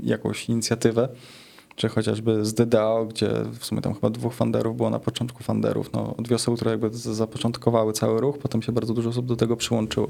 [0.03, 1.09] jakąś inicjatywę
[1.77, 5.93] czy chociażby z DDAO, gdzie w sumie tam chyba dwóch funderów było na początku funderów,
[5.93, 9.57] no od wioseł, które jakby zapoczątkowały cały ruch, potem się bardzo dużo osób do tego
[9.57, 10.07] przyłączyło.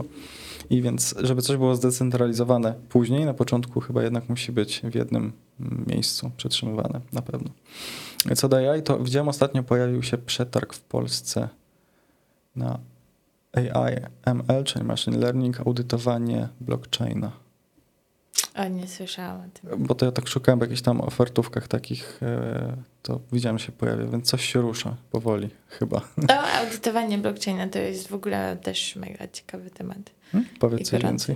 [0.70, 5.32] I więc, żeby coś było zdecentralizowane później, na początku chyba jednak musi być w jednym
[5.88, 7.50] miejscu przetrzymywane, na pewno.
[8.36, 11.50] Co do AI, to widziałem ostatnio pojawił się przetarg w Polsce
[12.56, 12.80] na
[13.54, 17.47] AI, ML, czyli Machine Learning, audytowanie blockchaina.
[18.54, 19.86] A nie słyszałam o tym.
[19.86, 24.06] Bo to ja tak szukałem w jakichś tam ofertówkach takich, e, to widziałem się pojawia,
[24.06, 26.02] więc coś się rusza powoli chyba.
[26.28, 29.98] To audytowanie blockchaina to jest w ogóle też mega ciekawy temat.
[30.32, 30.50] Hmm?
[30.60, 31.36] Powiedz coś więcej.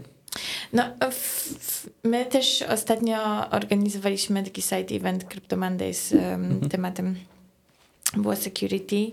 [0.73, 1.15] No, w,
[1.59, 6.69] w, my też ostatnio organizowaliśmy taki side event Crypto Mondays um, mhm.
[6.69, 7.15] tematem
[8.17, 9.11] było security,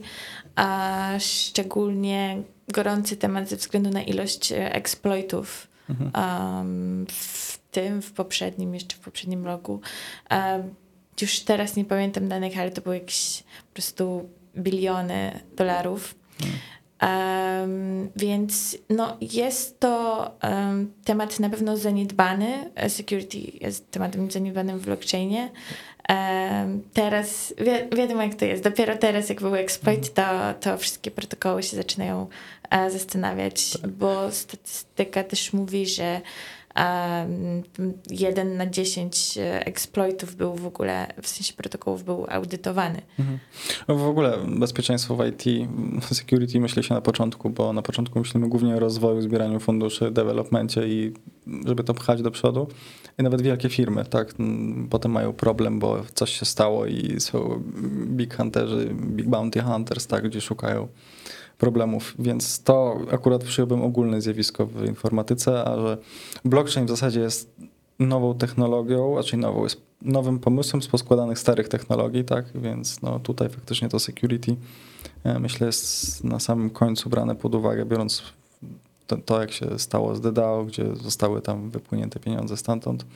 [0.56, 6.10] a szczególnie gorący temat ze względu na ilość e, exploitów mhm.
[6.14, 9.80] um, w tym, w poprzednim, jeszcze w poprzednim roku.
[11.20, 16.14] Już teraz nie pamiętam danych, ale to były jakieś po prostu biliony dolarów.
[17.02, 22.70] Um, więc no, jest to um, temat na pewno zaniedbany.
[22.88, 25.50] Security jest tematem zaniedbanym w blockchainie.
[26.08, 28.64] Um, teraz wi wiadomo, jak to jest.
[28.64, 35.24] Dopiero teraz, jak był exploit, to, to wszystkie protokoły się zaczynają uh, zastanawiać, bo statystyka
[35.24, 36.20] też mówi, że
[38.10, 43.02] jeden na dziesięć e, exploitów był w ogóle, w sensie protokołów był audytowany.
[43.18, 43.38] Mhm.
[43.88, 45.68] No w ogóle bezpieczeństwo w IT,
[46.12, 50.88] security myśli się na początku, bo na początku myślimy głównie o rozwoju, zbieraniu funduszy, developmencie
[50.88, 51.14] i
[51.66, 52.68] żeby to pchać do przodu.
[53.18, 54.34] I nawet wielkie firmy, tak,
[54.90, 57.62] potem mają problem, bo coś się stało i są
[58.06, 60.88] big hunterzy, big bounty hunters, tak, gdzie szukają
[61.58, 65.98] problemów, więc to akurat przyjąłbym ogólne zjawisko w informatyce, a że
[66.44, 67.50] blockchain w zasadzie jest
[67.98, 73.18] nową technologią, a czyli nową, jest nowym pomysłem z poskładanych starych technologii, tak, więc no
[73.18, 74.56] tutaj faktycznie to security
[75.24, 78.22] e, myślę jest na samym końcu brane pod uwagę, biorąc
[79.06, 83.06] to, to jak się stało z DDAO, gdzie zostały tam wypłynięte pieniądze stamtąd,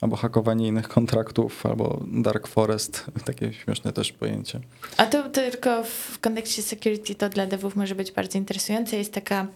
[0.00, 4.60] albo hakowanie innych kontraktów, albo Dark Forest, takie śmieszne też pojęcie.
[4.96, 8.96] A to tylko w kontekście security to dla devów może być bardzo interesujące.
[8.96, 9.46] Jest taka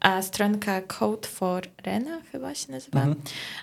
[0.00, 3.00] a, stronka Code for Rena chyba się nazywa.
[3.00, 3.16] Mhm.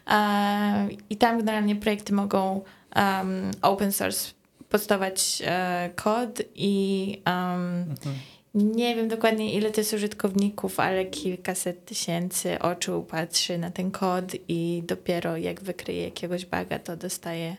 [0.05, 2.61] A, I tam generalnie projekty mogą
[2.95, 4.31] um, open source
[4.69, 8.15] postować e, kod i um, mhm
[8.57, 14.31] nie wiem dokładnie ile to jest użytkowników, ale kilkaset tysięcy oczu patrzy na ten kod
[14.47, 17.57] i dopiero jak wykryje jakiegoś buga, to dostaje,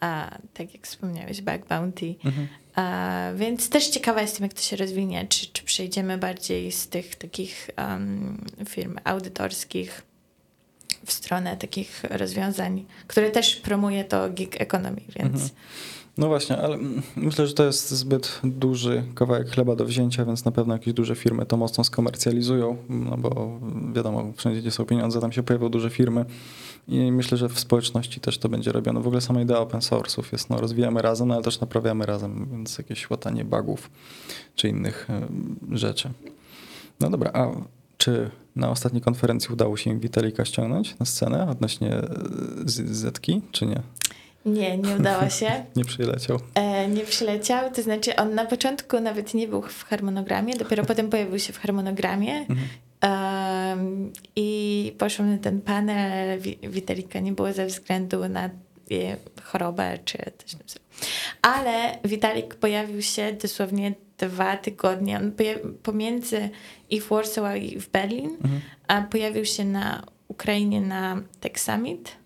[0.00, 2.14] a, tak jak wspomniałeś, bug bounty.
[2.24, 2.48] Mhm.
[2.74, 5.26] A, więc też ciekawa jestem, jak to się rozwinie.
[5.28, 10.02] Czy, czy przejdziemy bardziej z tych takich um, firm audytorskich
[11.06, 15.34] w stronę takich rozwiązań, które też promuje to gig economy, więc...
[15.34, 15.50] Mhm.
[16.18, 16.78] No właśnie, ale
[17.16, 21.16] myślę, że to jest zbyt duży kawałek chleba do wzięcia, więc na pewno jakieś duże
[21.16, 23.60] firmy to mocno skomercjalizują, no bo
[23.94, 26.24] wiadomo, wszędzie gdzie są pieniądze, tam się pojawią duże firmy
[26.88, 29.00] i myślę, że w społeczności też to będzie robione.
[29.00, 32.48] W ogóle sama idea open source'ów jest, no rozwijamy razem, no, ale też naprawiamy razem,
[32.52, 33.90] więc jakieś łatanie bugów
[34.54, 35.08] czy innych
[35.70, 36.10] rzeczy.
[37.00, 37.50] No dobra, a
[37.98, 42.06] czy na ostatniej konferencji udało się Witalika ściągnąć na scenę odnośnie e,
[42.66, 43.82] Zetki, czy nie?
[44.44, 45.50] Nie, nie udało się.
[45.76, 46.38] nie przyleciał.
[46.54, 51.10] E, nie przyleciał, to znaczy on na początku nawet nie był w harmonogramie, dopiero potem
[51.10, 52.46] pojawił się w harmonogramie.
[53.02, 58.50] Um, I poszłam na ten panel, ale Witalika nie było ze względu na
[59.42, 60.82] chorobę czy coś tam.
[61.42, 65.16] Ale Witalik pojawił się dosłownie dwa tygodnie.
[65.16, 65.32] On
[65.82, 66.50] pomiędzy
[66.90, 68.60] i w Warsaw i w Berlin, mhm.
[68.88, 72.19] a pojawił się na Ukrainie na Tech Summit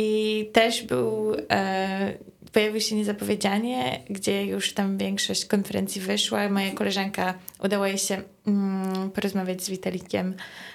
[0.00, 2.14] I też był, e,
[2.52, 6.48] pojawił się niezapowiedzianie, gdzie już tam większość konferencji wyszła.
[6.48, 7.34] Moja koleżanka
[7.64, 10.34] udało jej się mm, porozmawiać z Witalikiem,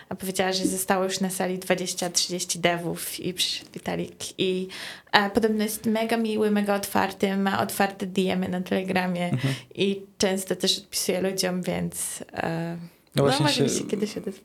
[0.10, 4.40] a powiedziała, że zostało już na sali 20-30 devów i przyszedł Witalik.
[4.40, 4.68] I
[5.12, 9.54] e, podobno jest mega miły, mega otwarty, ma otwarte DM-y na Telegramie mhm.
[9.76, 12.78] i często też odpisuje ludziom, więc e,
[13.16, 14.44] no, no może się, się kiedyś odezwać.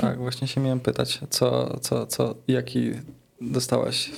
[0.00, 2.92] Tak, właśnie się miałem pytać, co, co, co, jaki
[3.40, 4.12] dostałaś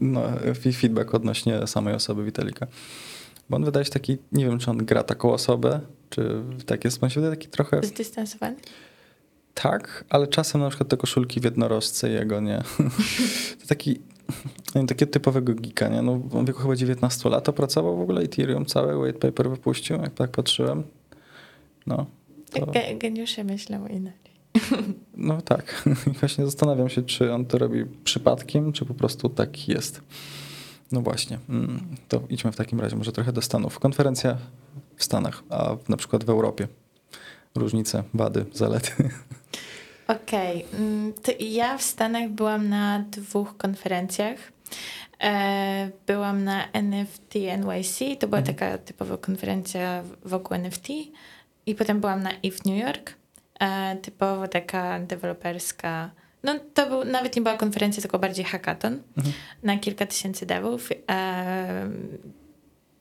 [0.00, 0.22] no,
[0.72, 2.66] feedback odnośnie samej osoby Witalika?
[3.50, 5.80] Bo on wydaje się taki, nie wiem, czy on gra taką osobę,
[6.10, 7.82] czy tak jest, on się wydaje taki trochę...
[7.82, 8.56] Zdystansowany?
[9.54, 12.62] Tak, ale czasem na przykład te koszulki w jednorożce jego, nie?
[13.60, 14.00] to taki,
[14.74, 16.02] nie takie typowego geeka, nie?
[16.02, 19.96] No, on w wieku chyba 19 lat opracował w ogóle Ethereum, całe white paper wypuścił,
[19.96, 20.82] jak tak patrzyłem.
[21.86, 22.06] No.
[22.50, 22.66] To...
[22.98, 24.27] Geniusze myślą inaczej.
[25.16, 25.84] No tak.
[26.20, 30.02] Właśnie zastanawiam się, czy on to robi przypadkiem, czy po prostu tak jest.
[30.92, 31.38] No właśnie.
[31.48, 33.78] Mm, to idźmy w takim razie może trochę do Stanów.
[33.78, 34.36] Konferencja
[34.96, 36.68] w Stanach, a na przykład w Europie.
[37.54, 38.90] Różnice, wady, zalety.
[40.08, 40.64] Okej.
[40.64, 40.80] Okay.
[40.80, 44.38] Mm, ja w Stanach byłam na dwóch konferencjach.
[45.22, 48.56] E, byłam na NFT NYC, to była mhm.
[48.56, 50.88] taka typowa konferencja wokół NFT.
[51.66, 53.14] I potem byłam na EVE New York.
[53.58, 56.10] E, typowo taka deweloperska.
[56.42, 59.34] No to był, nawet nie była konferencja, tylko bardziej hackathon mhm.
[59.62, 60.88] na kilka tysięcy devów.
[61.10, 61.90] E,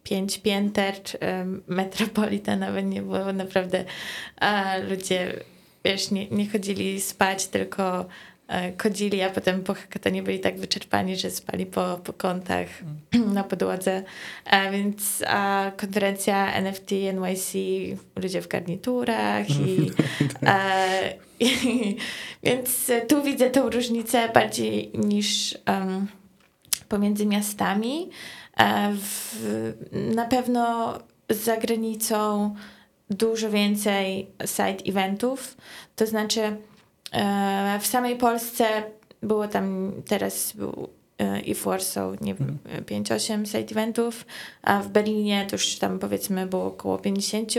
[0.04, 3.86] pięć pięter, e, metropolita nawet nie było, naprawdę
[4.42, 5.34] e, ludzie,
[5.86, 8.06] wiesz, nie, nie chodzili spać, tylko
[8.78, 12.68] kodzili, a potem po hackathonie byli tak wyczerpani, że spali po, po kątach
[13.14, 13.34] mm.
[13.38, 14.04] na podłodze.
[14.46, 17.54] A e, więc a konferencja NFT NYC,
[18.16, 19.92] ludzie w garniturach i,
[20.46, 21.96] a, e, i
[22.44, 26.08] więc tu widzę tą różnicę bardziej niż um,
[26.90, 28.10] pomiędzy miastami.
[28.94, 30.94] W, na pewno
[31.30, 32.56] za granicą
[33.10, 35.58] dużo więcej side eventów,
[35.96, 36.77] to znaczy E,
[37.82, 38.84] w samej Polsce
[39.24, 40.97] było tam teraz był e,
[41.46, 43.04] i w Warsaw, nie wiem, mhm.
[43.04, 44.26] 5-8 side eventów,
[44.62, 47.54] a w Berlinie to już tam powiedzmy było około 50,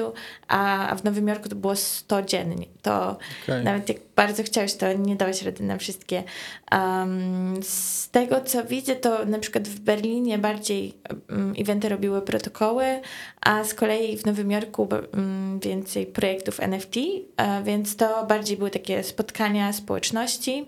[0.48, 2.66] a, w Nowym Jorku to było 100 dziennie.
[2.82, 3.62] To okay.
[3.62, 6.24] nawet jak bardzo chciałeś, to nie dałeś rady na wszystkie.
[6.72, 10.94] Um, z tego co widzę, to na przykład w Berlinie bardziej
[11.30, 13.00] um, eventy robiły protokoły,
[13.40, 18.70] a z kolei w Nowym Jorku um, więcej projektów NFT, uh, więc to bardziej były
[18.70, 20.66] takie spotkania społeczności.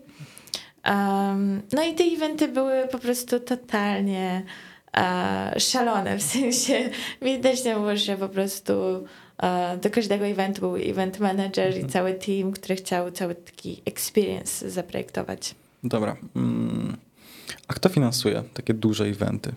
[0.86, 4.42] Um, no i te eventy były po prostu totalnie
[4.96, 6.90] uh, szalone, w sensie
[7.22, 8.72] widać było, że po prostu
[9.42, 11.86] uh, do każdego eventu był event manager mhm.
[11.86, 15.54] i cały team, który chciał cały taki experience zaprojektować.
[15.84, 16.16] Dobra.
[16.36, 16.96] Mm.
[17.68, 19.52] A kto finansuje takie duże eventy?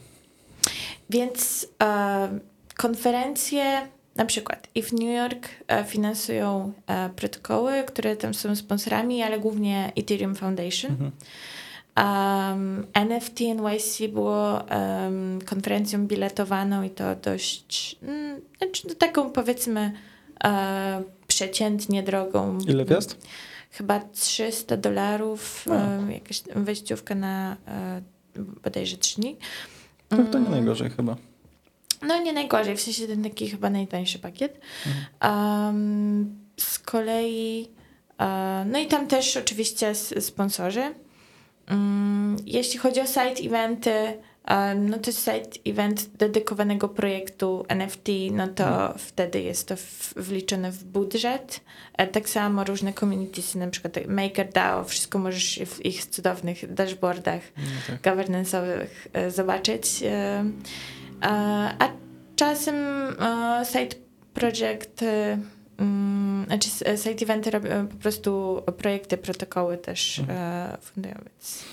[1.10, 2.40] Więc uh,
[2.78, 9.24] konferencje na przykład i w New York e, finansują e, protokoły, które tam są sponsorami,
[9.24, 10.92] ale głównie Ethereum Foundation.
[10.92, 11.12] Mhm.
[11.98, 19.92] Um, NFT NYC było um, konferencją biletowaną i to dość, mm, znaczy taką powiedzmy
[20.44, 22.58] e, przeciętnie drogą.
[22.68, 23.28] Ile gwiazd?
[23.72, 28.02] Chyba 300 dolarów, um, jakaś wejściówka na e,
[28.64, 29.38] bodajże 3 dni.
[30.10, 30.52] To, to nie mm.
[30.52, 31.16] najgorzej chyba.
[32.08, 34.60] No nie najgorzej, w sensie ten taki chyba najtańszy pakiet.
[35.24, 37.68] Um, z kolei,
[38.20, 38.26] uh,
[38.66, 40.94] no i tam też oczywiście sponsorzy.
[41.70, 44.18] Um, jeśli chodzi o site eventy,
[44.76, 48.98] no to site event dedykowanego projektu NFT, no to hmm.
[48.98, 51.60] wtedy jest to w, wliczone w budżet.
[51.98, 57.64] E, tak samo różne communities, na przykład MakerDAO, wszystko możesz w ich cudownych dashboardach no
[57.88, 58.02] tak.
[58.02, 60.04] governance'owych e, zobaczyć.
[61.24, 61.28] E,
[61.80, 61.90] a
[62.36, 62.76] czasem
[63.72, 63.96] side
[64.34, 65.04] project,
[65.78, 70.78] mm, znaczy side eventy robią po prostu projekty, protokoły też mhm.
[70.82, 71.64] fundują, więc...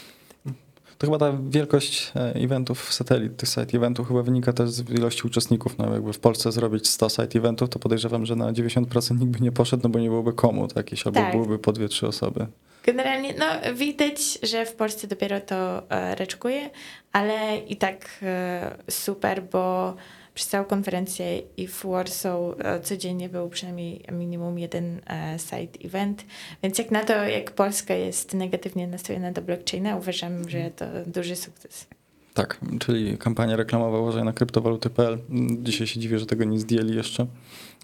[1.00, 5.26] To chyba ta wielkość e, eventów, satelit tych site eventów chyba wynika też z ilości
[5.26, 5.78] uczestników.
[5.78, 9.40] No jakby w Polsce zrobić 100 site eventów, to podejrzewam, że na 90% nikt by
[9.40, 11.32] nie poszedł, no bo nie byłoby komu to jakieś, albo tak.
[11.32, 12.46] byłyby po dwie, trzy osoby.
[12.84, 16.70] Generalnie, no widać, że w Polsce dopiero to e, reczkuje,
[17.12, 19.96] ale i tak e, super, bo
[20.34, 26.24] przez całą konferencję i w Warsaw e, codziennie był przynajmniej minimum jeden e, side event.
[26.62, 31.36] Więc jak na to, jak Polska jest negatywnie nastawiona do blockchaina, uważam, że to duży
[31.36, 31.86] sukces.
[32.34, 35.18] Tak, czyli kampania reklamowa uważaj na kryptowaluty.pl.
[35.62, 37.26] Dzisiaj się dziwię, że tego nie zdjęli jeszcze.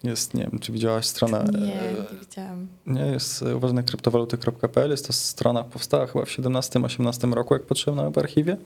[0.05, 1.45] Jest, nie wiem, czy widziałaś stronę.
[1.53, 2.67] Nie, nie widziałam.
[2.87, 4.91] Nie, jest uważaj na kryptowaluty.pl.
[4.91, 8.57] Jest to strona, powstała chyba w 17-18 roku, jak patrzyłem na archiwie.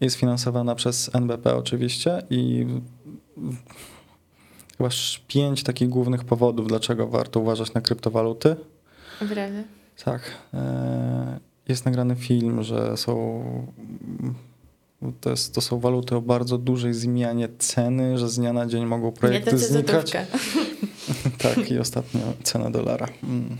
[0.00, 2.66] Jest finansowana przez NBP oczywiście i
[4.78, 4.90] chyba
[5.28, 8.56] pięć takich głównych powodów, dlaczego warto uważać na kryptowaluty.
[9.20, 9.64] Naprawdę?
[10.04, 10.30] Tak.
[10.54, 13.44] E, jest nagrany film, że są.
[15.20, 18.86] To, jest, to są waluty o bardzo dużej zmianie ceny, że z dnia na dzień
[18.86, 20.12] mogą projekty Nie znikać.
[21.42, 23.08] tak, i ostatnio cena dolara.
[23.22, 23.56] Mm.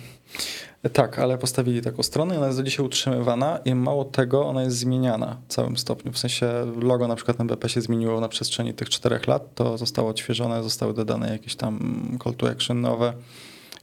[0.93, 4.63] Tak, ale postawili taką stronę i ona jest do dzisiaj utrzymywana i mało tego, ona
[4.63, 6.13] jest zmieniana w całym stopniu.
[6.13, 6.51] W sensie
[6.81, 10.95] logo na przykład MBP się zmieniło na przestrzeni tych czterech lat, to zostało odświeżone, zostały
[10.95, 13.13] dodane jakieś tam call to action nowe.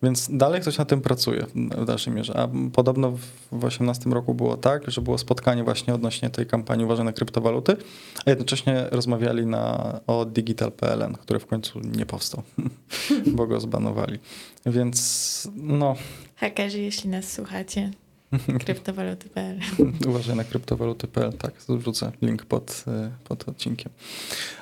[0.03, 2.37] Więc dalej ktoś na tym pracuje w dalszej mierze.
[2.37, 3.19] A podobno w
[3.51, 7.77] 2018 roku było tak, że było spotkanie właśnie odnośnie tej kampanii uważaj na kryptowaluty,
[8.25, 12.43] a jednocześnie rozmawiali na, o digital.pl, który w końcu nie powstał,
[13.35, 14.19] bo go zbanowali.
[14.65, 15.95] Więc no...
[16.35, 17.91] Hakerzy, jeśli nas słuchacie,
[18.65, 19.59] kryptowaluty.pl.
[20.07, 23.91] Uważaj na kryptowaluty.pl, tak, wrzucę link pod, y, pod odcinkiem.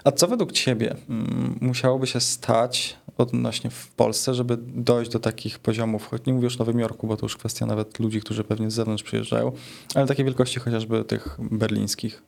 [0.03, 5.59] A co według ciebie mm, musiałoby się stać odnośnie w Polsce, żeby dojść do takich
[5.59, 8.43] poziomów, choć nie mówię już o Nowym Jorku, bo to już kwestia nawet ludzi, którzy
[8.43, 9.51] pewnie z zewnątrz przyjeżdżają,
[9.95, 12.23] ale takiej wielkości chociażby tych berlińskich?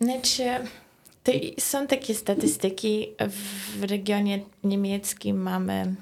[0.00, 0.44] Znaczy,
[1.22, 3.08] to są takie statystyki.
[3.80, 5.94] W regionie niemieckim mamy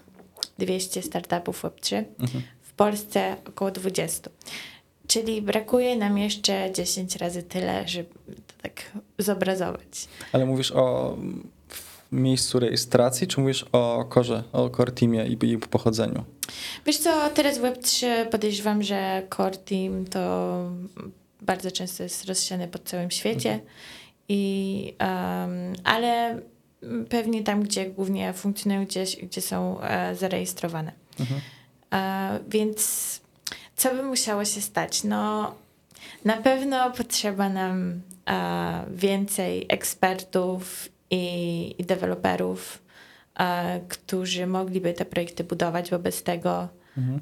[0.59, 2.43] 200 startupów Web3, mhm.
[2.79, 4.31] W Polsce około 20.
[5.07, 8.09] Czyli brakuje nam jeszcze 10 razy tyle, żeby
[8.47, 10.09] to tak zobrazować.
[10.33, 11.17] Ale mówisz o
[12.13, 16.25] miejscu rejestracji, czy mówisz o korze, o core teamie i, i pochodzeniu?
[16.87, 20.65] Wiesz co, teraz Web3 podejrzewam, że core team to
[21.41, 23.69] bardzo często jest rozsiany po całym świecie, mhm.
[24.29, 26.41] i, um, ale
[27.09, 30.93] pewnie tam, gdzie głównie funkcjonują, gdzieś, gdzie są e, zarejestrowane.
[31.21, 31.41] Mhm.
[31.93, 33.21] E, więc
[33.77, 35.05] co by musiało się stać?
[35.05, 35.55] No,
[36.25, 42.83] na pewno potrzeba nam e, więcej ekspertów i, i deweloperów,
[43.39, 47.21] e, którzy mogliby te projekty budować, bo bez tego mhm.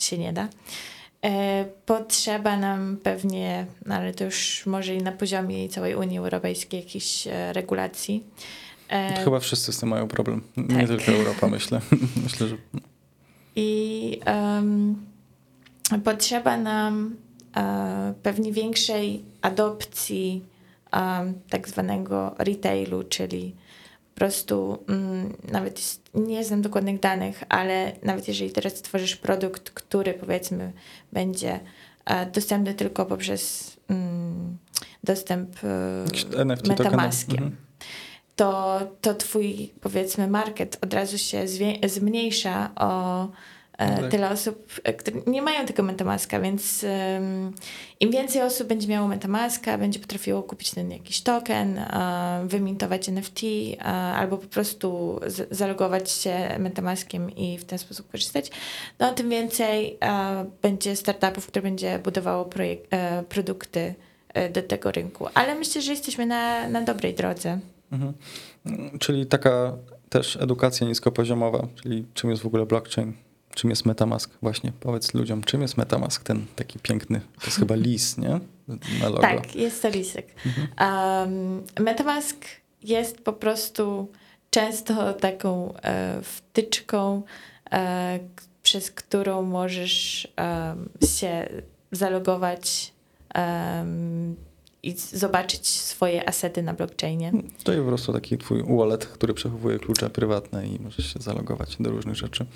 [0.00, 0.48] się nie da.
[1.86, 7.28] Potrzeba nam pewnie, no ale to już może i na poziomie całej Unii Europejskiej jakichś
[7.52, 8.24] regulacji.
[9.24, 10.42] Chyba wszyscy z tym mają problem.
[10.54, 10.76] Tak.
[10.76, 11.80] Nie tylko Europa, myślę.
[12.24, 12.56] myślę, że...
[13.56, 14.20] I
[16.04, 17.16] potrzeba nam
[17.56, 20.44] e, pewnie większej adopcji
[20.92, 23.54] um, tak zwanego retailu, czyli
[24.14, 30.14] po prostu um, nawet nie znam dokładnych danych, ale nawet jeżeli teraz stworzysz produkt, który
[30.14, 30.72] powiedzmy
[31.12, 31.60] będzie
[32.10, 34.58] uh, dostępny tylko poprzez um,
[35.04, 37.56] dostęp uh, Metamaskiem, mhm.
[38.36, 41.44] To, to twój powiedzmy market od razu się
[41.84, 43.28] zmniejsza o
[43.78, 44.10] E, tak.
[44.10, 47.52] tyle osób, e, które nie mają tego Metamaska, więc um,
[48.00, 53.40] im więcej osób będzie miało Metamaska, będzie potrafiło kupić ten jakiś token, uh, wymintować NFT
[54.14, 55.20] albo po prostu
[55.50, 58.50] zalogować się Metamaskiem i w ten sposób korzystać,
[58.98, 59.98] no tym więcej
[60.62, 62.50] będzie startupów, które będzie budowało
[63.28, 63.94] produkty
[64.52, 65.26] do tego rynku.
[65.34, 67.58] Ale myślę, że jesteśmy na, na dobrej drodze.
[67.92, 68.14] Mhm.
[68.98, 69.76] Czyli taka
[70.08, 73.12] też edukacja niskopoziomowa, czyli czym jest w ogóle blockchain?
[73.54, 74.30] Czym jest Metamask?
[74.42, 78.40] Właśnie powiedz ludziom, czym jest Metamask, ten taki piękny, to jest chyba lis, nie?
[79.00, 79.20] Na logo.
[79.20, 80.26] Tak, jest to lisek.
[80.46, 80.68] Mhm.
[81.20, 82.36] Um, Metamask
[82.82, 84.08] jest po prostu
[84.50, 87.22] często taką e, wtyczką,
[87.72, 88.18] e,
[88.62, 90.28] przez którą możesz
[91.06, 91.48] się
[91.92, 92.94] zalogować
[94.88, 97.32] i zobaczyć swoje asety na blockchainie.
[97.64, 101.76] To jest po prostu taki twój wallet, który przechowuje klucze prywatne i możesz się zalogować
[101.80, 102.46] do różnych rzeczy.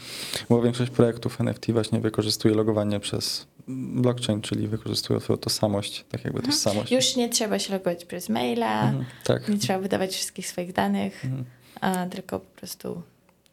[0.49, 6.39] Bo większość projektów NFT właśnie wykorzystuje logowanie przez blockchain, czyli wykorzystują twoją tożsamość, tak jakby
[6.39, 6.55] mhm.
[6.55, 6.93] tożsamość.
[6.93, 9.49] Już nie trzeba się logować przez maila, mhm, tak.
[9.49, 11.45] nie trzeba wydawać wszystkich swoich danych, mhm.
[11.81, 13.03] a tylko po prostu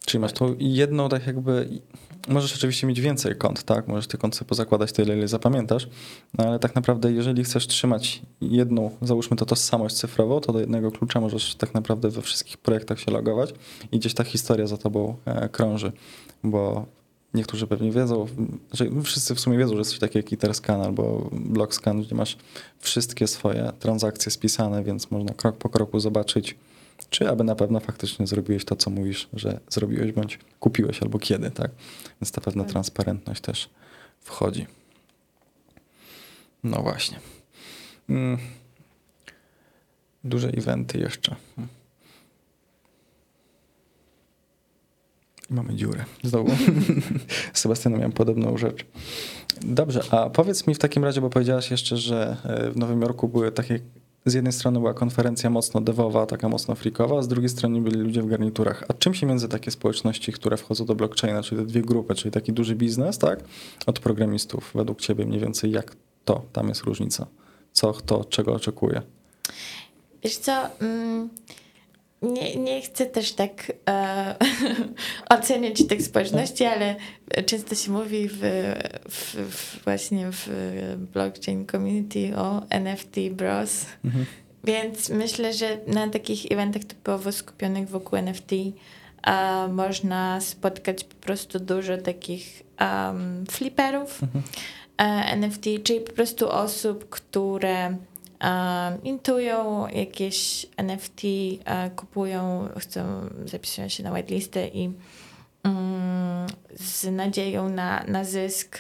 [0.06, 1.70] Czyli masz tą jedną tak jakby,
[2.28, 3.88] możesz oczywiście mieć więcej kont, tak?
[3.88, 5.88] Możesz te kont sobie pozakładać tyle, ile zapamiętasz,
[6.38, 10.91] no ale tak naprawdę jeżeli chcesz trzymać jedną, załóżmy to tożsamość cyfrową, to do jednego
[10.91, 13.54] klucza możesz tak naprawdę we wszystkich projektach się logować
[13.91, 15.91] i gdzieś ta historia za tobą e, krąży,
[16.44, 16.86] bo
[17.34, 18.26] niektórzy pewnie wiedzą,
[18.74, 22.38] że wszyscy w sumie wiedzą, że jest takiego jak Etherscan albo BlockScan, gdzie masz
[22.80, 26.56] wszystkie swoje transakcje spisane, więc można krok po kroku zobaczyć,
[27.10, 31.52] czy aby na pewno faktycznie zrobiłeś to, co mówisz, że zrobiłeś, bądź kupiłeś, albo kiedy,
[31.52, 31.72] tak?
[32.22, 32.72] Więc ta pewna tak.
[32.72, 33.70] transparentność też
[34.22, 34.68] wchodzi.
[36.63, 37.20] No właśnie.
[38.10, 38.38] Mm,
[40.24, 41.36] Duże eventy jeszcze.
[45.50, 46.06] I mamy dziurę.
[46.24, 46.52] Znowu.
[47.54, 48.86] Sebastianem miałem podobną rzecz.
[49.62, 53.27] Dobrze, a powiedz mi w takim razie, bo powiedziałaś jeszcze, że e, w Nowym Jorku
[53.27, 53.79] były takie
[54.26, 58.21] z jednej strony była konferencja mocno devowa, taka mocno freakowa, z drugiej strony byli ludzie
[58.21, 58.84] w garniturach.
[58.88, 62.32] A czym się między takie społeczności, które wchodzą do blockchaina, czyli te dwie grupy, czyli
[62.32, 63.44] taki duży biznes, tak,
[63.86, 65.96] od programistów, według ciebie mniej więcej jak
[66.26, 67.28] to, tam jest różnica?
[67.71, 69.02] Co, kto, czego oczekuje?
[70.23, 71.30] Wiesz co, mm,
[72.34, 74.36] nie, nie chcę też tak e,
[75.38, 76.96] oceniać tych społeczności, ale
[77.46, 78.40] często się mówi w,
[79.10, 80.50] w, w, właśnie w
[81.13, 83.86] blockchain community o NFT bros.
[84.06, 84.26] Mhm.
[84.63, 88.52] Więc myślę, że na takich eventach typowo skupionych wokół NFT
[89.23, 94.44] e, można spotkać po prostu dużo takich um, fliperów mhm.
[94.98, 97.98] e, NFT, czyli po prostu osób, które
[99.04, 101.21] intują jakieś NFT,
[101.65, 104.92] e, kupują, chcą, zapisują się na whitelistę i
[105.63, 108.77] um, z nadzieją na, na zysk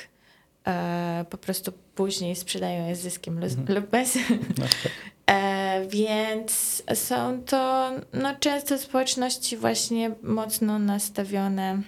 [0.67, 3.65] e, po prostu później sprzedają je z zyskiem mhm.
[3.77, 4.15] lub bez.
[4.57, 4.91] No, tak.
[5.35, 11.81] e, więc są to no, często społeczności właśnie mocno nastawione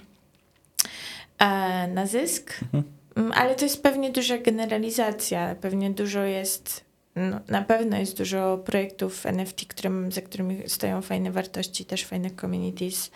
[1.94, 2.54] na zysk.
[2.64, 2.98] Mhm.
[3.18, 5.56] Mm, ale to jest pewnie duża generalizacja.
[5.62, 6.87] Pewnie dużo jest
[7.18, 12.30] no, na pewno jest dużo projektów NFT, którym, za którymi stoją fajne wartości, też fajne
[12.32, 13.12] communities.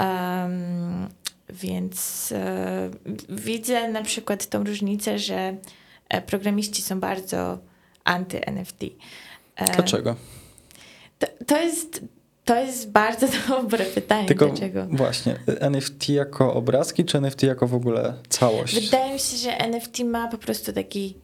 [0.00, 1.08] Um,
[1.50, 2.90] więc e,
[3.28, 5.56] widzę na przykład tą różnicę, że
[6.08, 7.58] e, programiści są bardzo
[8.04, 8.84] anty-NFT.
[9.56, 10.16] E, Dlaczego?
[11.18, 12.00] To, to jest
[12.44, 14.28] to jest bardzo dobre pytanie.
[14.28, 14.86] Tylko Dlaczego?
[14.90, 18.84] Właśnie, NFT jako obrazki, czy NFT jako w ogóle całość?
[18.84, 21.23] Wydaje mi się, że NFT ma po prostu taki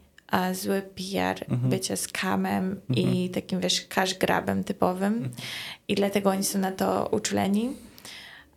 [0.53, 1.70] zły PR mhm.
[1.70, 3.09] bycia skamem mhm.
[3.09, 5.12] i takim, wiesz, cash grabem typowym.
[5.12, 5.33] Mhm.
[5.89, 7.70] I dlatego oni są na to uczuleni.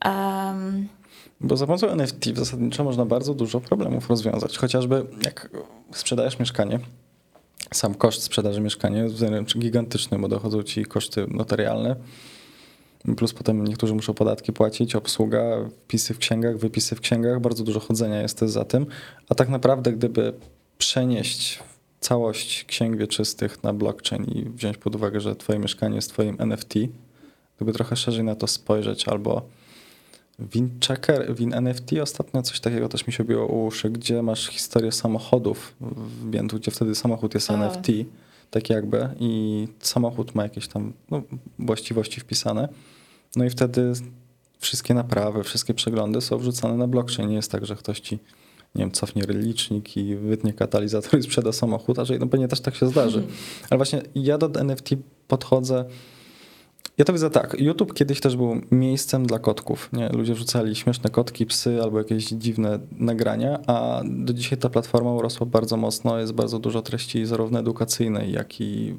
[0.06, 0.88] Um,
[1.42, 4.58] bo za pomocą NFT zasadniczo można bardzo dużo problemów rozwiązać.
[4.58, 5.50] Chociażby jak
[5.92, 6.80] sprzedajesz mieszkanie,
[7.74, 11.96] sam koszt sprzedaży mieszkania jest wręcz gigantyczny, bo dochodzą ci koszty notarialne,
[13.18, 15.44] plus potem niektórzy muszą podatki płacić, obsługa,
[15.84, 18.86] wpisy w księgach, wypisy w księgach, bardzo dużo chodzenia jest też za tym.
[19.30, 20.34] A tak naprawdę, gdyby
[20.84, 21.60] przenieść
[22.00, 26.74] całość księg wieczystych na blockchain i wziąć pod uwagę, że twoje mieszkanie jest twoim NFT,
[27.56, 29.42] gdyby trochę szerzej na to spojrzeć, albo
[30.40, 35.76] WinChecker, NFT ostatnio coś takiego też mi się biło u uszy, gdzie masz historię samochodów
[35.82, 37.54] w Bientu, gdzie wtedy samochód jest A.
[37.54, 37.88] NFT,
[38.52, 41.22] tak jakby, i samochód ma jakieś tam no,
[41.60, 42.70] właściwości wpisane.
[43.36, 43.94] No i wtedy
[44.60, 47.30] wszystkie naprawy, wszystkie przeglądy są wrzucane na blockchain.
[47.30, 48.20] Nie jest tak, że ktoś ci
[48.76, 52.62] nie wiem, cofnie licznik i wytnie katalizator i sprzeda samochód, a że no pewnie też
[52.62, 53.20] tak się zdarzy.
[53.20, 53.38] Mhm.
[53.70, 54.90] Ale właśnie ja do NFT
[55.28, 55.86] podchodzę
[56.98, 57.56] ja to widzę tak.
[57.60, 59.90] YouTube kiedyś też był miejscem dla kotków.
[59.94, 60.10] Nie?
[60.10, 65.46] Ludzie wrzucali śmieszne kotki, psy albo jakieś dziwne nagrania, a do dzisiaj ta platforma urosła
[65.46, 66.20] bardzo mocno.
[66.20, 68.96] Jest bardzo dużo treści zarówno edukacyjnej, jak i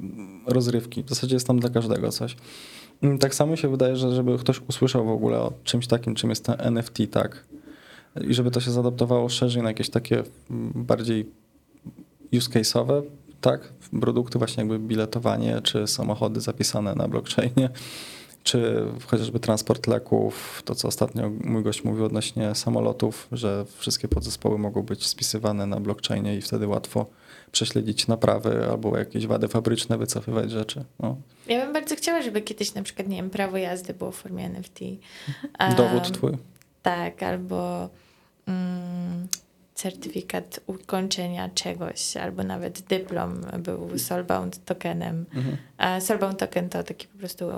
[0.47, 1.03] rozrywki.
[1.03, 2.37] W zasadzie jest tam dla każdego coś.
[3.20, 6.45] Tak samo się wydaje, że żeby ktoś usłyszał w ogóle o czymś takim, czym jest
[6.45, 7.45] ten NFT, tak,
[8.20, 10.22] i żeby to się zaadaptowało szerzej na jakieś takie
[10.74, 11.30] bardziej
[12.32, 13.02] use case'owe,
[13.40, 17.70] tak, produkty właśnie jakby biletowanie, czy samochody zapisane na blockchainie,
[18.42, 24.58] czy chociażby transport leków, to co ostatnio mój gość mówił odnośnie samolotów, że wszystkie podzespoły
[24.58, 27.06] mogą być spisywane na blockchainie i wtedy łatwo
[27.52, 30.84] prześledzić naprawy albo jakieś wady fabryczne, wycofywać rzeczy.
[31.00, 31.16] No.
[31.46, 34.44] Ja bym bardzo chciała, żeby kiedyś na przykład, nie wiem, prawo jazdy było w formie
[34.44, 34.78] NFT.
[35.76, 36.32] Dowód twój.
[36.82, 37.88] Tak, albo
[38.47, 39.28] mm,
[39.74, 45.26] certyfikat ukończenia czegoś, albo nawet dyplom był soulbound tokenem.
[45.34, 45.57] Mhm.
[45.78, 47.57] A soulbound token to taki po prostu y,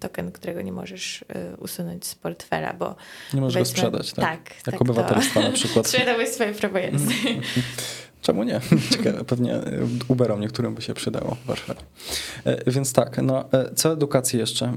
[0.00, 2.96] token, którego nie możesz y, usunąć z portfela, bo...
[3.34, 4.24] Nie możesz go sprzedać, tak?
[4.24, 4.54] Tak.
[4.56, 5.46] Jak tak obywatelstwa to...
[5.46, 5.86] na przykład.
[5.88, 7.14] Sprzedałeś swoje prawo jazdy.
[8.22, 8.60] Czemu nie?
[8.90, 9.60] Ciekawe, pewnie
[10.08, 11.80] Uberom niektórym by się przydało w Warszawie.
[12.44, 14.72] E, więc tak, no, e, co edukacji jeszcze?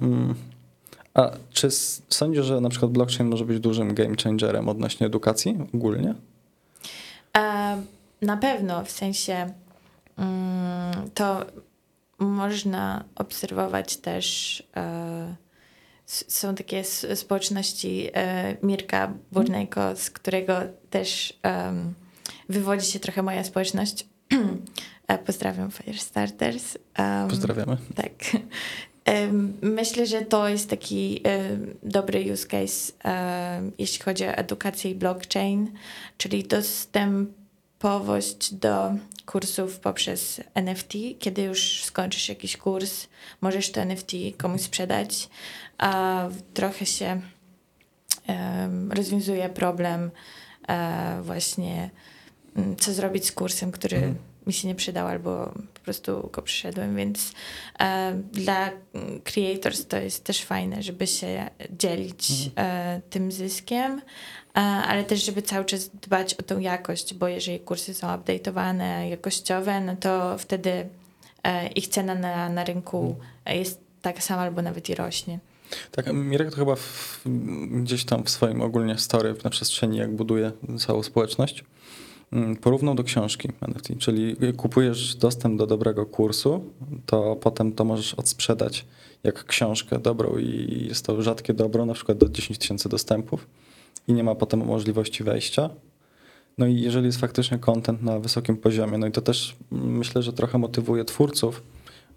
[1.16, 1.68] A czy
[2.10, 6.16] sądzisz, że na przykład blockchain może być dużym game changerem odnośnie edukacji ogólnie?
[7.38, 7.82] E,
[8.22, 9.54] na pewno, w sensie
[10.18, 11.46] mm, to
[12.20, 14.64] można obserwować też.
[14.76, 15.36] E,
[16.08, 16.84] są takie
[17.16, 20.60] społeczności e, Mirka Burnego, z którego
[20.90, 21.40] też
[22.50, 24.08] wywodzi się trochę moja społeczność.
[25.26, 26.78] Pozdrawiam Firestarters.
[27.30, 27.78] Pozdrawiamy.
[27.96, 28.12] Tak.
[29.62, 31.22] Myślę, że to jest taki
[31.84, 32.94] dobry use case,
[33.78, 35.72] jeśli chodzi o edukację i blockchain,
[36.18, 38.94] czyli dostępowość do
[39.26, 40.94] kursów poprzez NFT.
[41.20, 43.08] Kiedy już skończysz jakiś kurs,
[43.42, 45.30] możesz to NFT komuś sprzedać.
[45.78, 47.22] A trochę się
[48.90, 50.12] rozwiązuje problem
[50.70, 51.90] um, właśnie
[52.56, 54.16] um, co zrobić z kursem, który mhm.
[54.48, 57.32] Mi się nie przydał albo po prostu go przyszedłem, więc
[57.80, 58.70] e, dla
[59.24, 62.68] creators to jest też fajne, żeby się dzielić mhm.
[62.68, 64.02] e, tym zyskiem,
[64.88, 69.82] ale też, żeby cały czas dbać o tą jakość, bo jeżeli kursy są update'owane, jakościowe,
[69.82, 70.90] no to wtedy
[71.44, 73.16] e, ich cena na, na rynku
[73.46, 73.58] mhm.
[73.58, 75.40] jest taka sama albo nawet i rośnie.
[75.92, 77.22] Tak, Mirek to chyba w,
[77.72, 81.64] gdzieś tam w swoim ogólnie story na przestrzeni, jak buduje całą społeczność,
[82.62, 86.64] porównał do książki NFT, czyli kupujesz dostęp do dobrego kursu,
[87.06, 88.86] to potem to możesz odsprzedać
[89.24, 93.48] jak książkę dobrą i jest to rzadkie dobro, na przykład do 10 tysięcy dostępów
[94.08, 95.70] i nie ma potem możliwości wejścia.
[96.58, 100.34] No i jeżeli jest faktycznie content na wysokim poziomie, no i to też myślę, że
[100.34, 101.64] trochę motywuje twórców,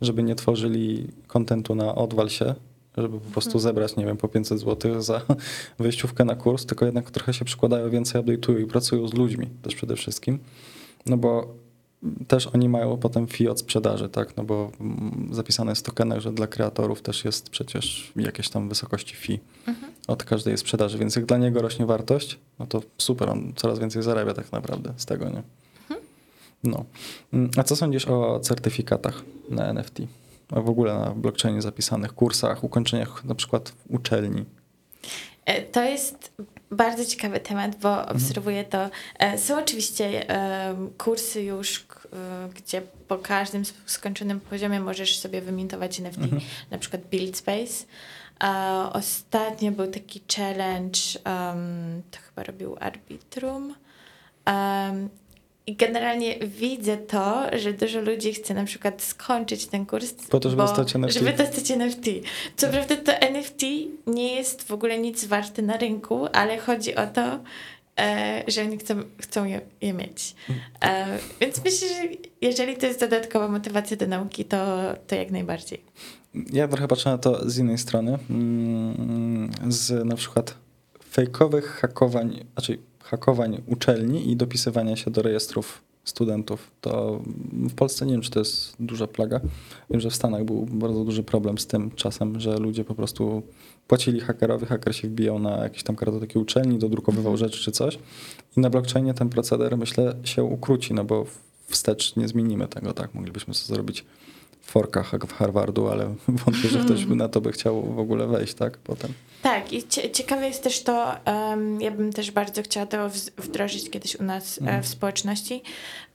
[0.00, 2.54] żeby nie tworzyli kontentu na odwal się,
[3.02, 3.62] żeby po prostu mhm.
[3.62, 5.20] zebrać, nie wiem, po 500 zł za
[5.78, 9.74] wejściówkę na kurs, tylko jednak trochę się przykładają, więcej update'ują i pracują z ludźmi też
[9.74, 10.38] przede wszystkim.
[11.06, 11.54] No bo
[12.28, 14.36] też oni mają potem fee od sprzedaży, tak?
[14.36, 18.68] No bo mm, zapisane jest w tokenach, że dla kreatorów też jest przecież jakieś tam
[18.68, 19.92] wysokości fee mhm.
[20.06, 24.02] od każdej sprzedaży, więc jak dla niego rośnie wartość, no to super, on coraz więcej
[24.02, 25.42] zarabia tak naprawdę z tego, nie?
[25.82, 26.00] Mhm.
[26.64, 26.84] No.
[27.32, 29.98] Mm, a co sądzisz o certyfikatach na NFT?
[30.52, 34.44] A w ogóle na blockchainie zapisanych kursach, ukończeniach na przykład uczelni?
[35.44, 36.32] E, to jest
[36.70, 38.16] bardzo ciekawy temat, bo mhm.
[38.16, 38.90] obserwuję to.
[39.18, 40.26] E, są oczywiście
[40.98, 41.86] kursy już,
[42.54, 46.42] gdzie po każdym skończonym poziomie możesz sobie wymintować NFT, mhm.
[46.70, 47.84] na przykład Build Space.
[48.92, 51.00] ostatnio był taki challenge,
[52.10, 53.74] to chyba robił Arbitrum.
[55.68, 60.50] I generalnie widzę to, że dużo ludzi chce na przykład skończyć ten kurs, po to,
[60.50, 61.18] żeby dostać NFT.
[61.18, 62.06] Żeby dostać NFT.
[62.56, 63.62] Co prawda to NFT
[64.06, 67.38] nie jest w ogóle nic warte na rynku, ale chodzi o to,
[67.98, 70.34] e, że oni chcą, chcą je, je mieć.
[70.84, 75.80] E, więc myślę, że jeżeli to jest dodatkowa motywacja do nauki, to, to jak najbardziej.
[76.52, 78.18] Ja trochę patrzę na to z innej strony.
[78.30, 80.54] Mm, z na przykład
[81.10, 82.78] fejkowych hakowań, znaczy
[83.10, 86.70] hakowań uczelni i dopisywania się do rejestrów studentów.
[86.80, 89.40] To w Polsce nie wiem, czy to jest duża plaga.
[89.90, 93.42] Wiem, że w Stanach był bardzo duży problem z tym czasem, że ludzie po prostu
[93.88, 97.50] płacili hakerowi, haker się wbijał na jakieś tam kartoteki uczelni, dodrukowywał mhm.
[97.50, 97.98] rzeczy czy coś.
[98.56, 101.26] I na blockchainie ten proceder, myślę, się ukróci, no bo
[101.66, 103.14] wstecz nie zmienimy tego, tak?
[103.14, 104.04] Moglibyśmy sobie zrobić
[104.68, 108.78] forkach Harvardu, ale wątpię, że ktoś by na to by chciał w ogóle wejść, tak?
[108.78, 109.12] Potem.
[109.42, 114.16] Tak, i ciekawe jest też to, um, ja bym też bardzo chciała to wdrożyć kiedyś
[114.16, 114.82] u nas mm.
[114.82, 115.62] w społeczności,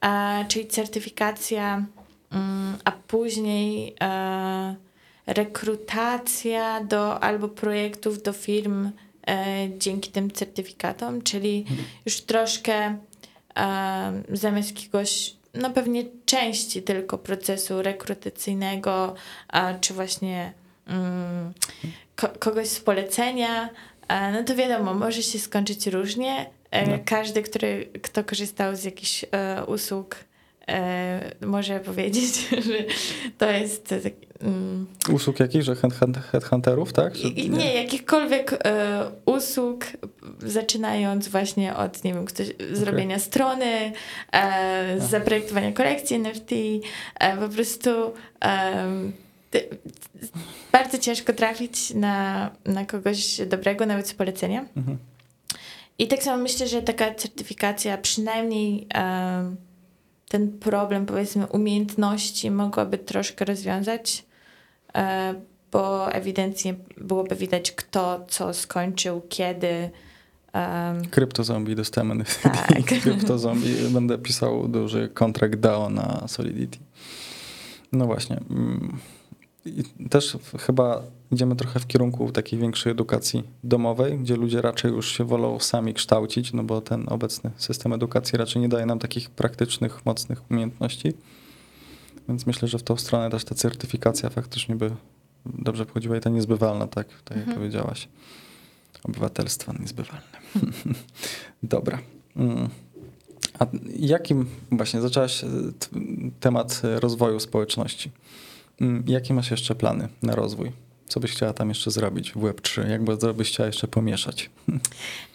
[0.02, 1.86] e, czyli certyfikacja,
[2.32, 4.76] um, a później e,
[5.28, 8.90] rekrutacja do albo projektów do firm
[9.28, 11.84] e, dzięki tym certyfikatom, czyli mm.
[12.06, 12.98] już troszkę
[14.32, 19.16] zamiast jakiegoś no pewnie części tylko procesu rekrutacyjnego,
[19.82, 20.54] czy właśnie
[20.88, 21.54] um,
[22.16, 23.70] ko kogoś z polecenia,
[24.10, 26.50] no to wiadomo, może się skończyć różnie.
[26.72, 26.98] E, no.
[27.06, 30.16] Każdy, który, kto korzystał z jakichś e, usług,
[31.42, 32.78] może powiedzieć, że
[33.38, 33.96] to jest.
[34.42, 35.76] Um, usług jakichś, że
[36.32, 37.14] headhunterów, tak?
[37.14, 37.50] Czy nie?
[37.50, 39.86] nie, jakichkolwiek e, usług,
[40.40, 43.26] zaczynając właśnie od, nie wiem, ktoś, zrobienia okay.
[43.26, 43.92] strony,
[44.32, 46.52] e, zaprojektowania kolekcji NFT,
[47.20, 47.90] e, po prostu
[50.72, 54.66] bardzo ciężko trafić na, na kogoś dobrego, nawet z polecenia.
[54.78, 54.98] Mhm.
[56.00, 58.88] I tak samo myślę, że taka certyfikacja, przynajmniej
[60.34, 64.26] ten problem, powiedzmy, umiejętności mogłaby troszkę rozwiązać,
[64.96, 65.06] um,
[65.72, 69.90] bo ewidentnie byłoby widać, kto co skończył, kiedy.
[70.54, 72.24] Um, Kryptozombie dostałem.
[72.44, 72.84] Tak.
[73.04, 73.76] Kryptozombie.
[73.90, 76.78] Będę pisał duży kontrakt DAO na Solidity.
[77.92, 78.40] No właśnie.
[78.50, 78.98] Mm.
[79.66, 81.02] I też chyba
[81.34, 85.94] idziemy trochę w kierunku takiej większej edukacji domowej, gdzie ludzie raczej już się wolą sami
[85.94, 91.14] kształcić, no bo ten obecny system edukacji raczej nie daje nam takich praktycznych, mocnych umiejętności.
[92.28, 94.92] Więc myślę, że w tą stronę też ta certyfikacja faktycznie by
[95.46, 97.58] dobrze pochodziła i ta niezbywalna, tak, tak jak mhm.
[97.58, 98.08] powiedziałaś.
[99.04, 100.38] Obywatelstwa niezbywalne.
[101.64, 102.00] Dobra.
[102.36, 102.70] Mm.
[103.60, 103.66] A
[104.00, 105.48] jakim, właśnie zaczęłaś e,
[106.40, 108.12] temat rozwoju społeczności.
[108.82, 110.72] Mm, jakie masz jeszcze plany na rozwój
[111.14, 112.90] Co byś chciała tam jeszcze zrobić w Web3?
[112.90, 114.50] Jak bardzo byś chciała jeszcze pomieszać?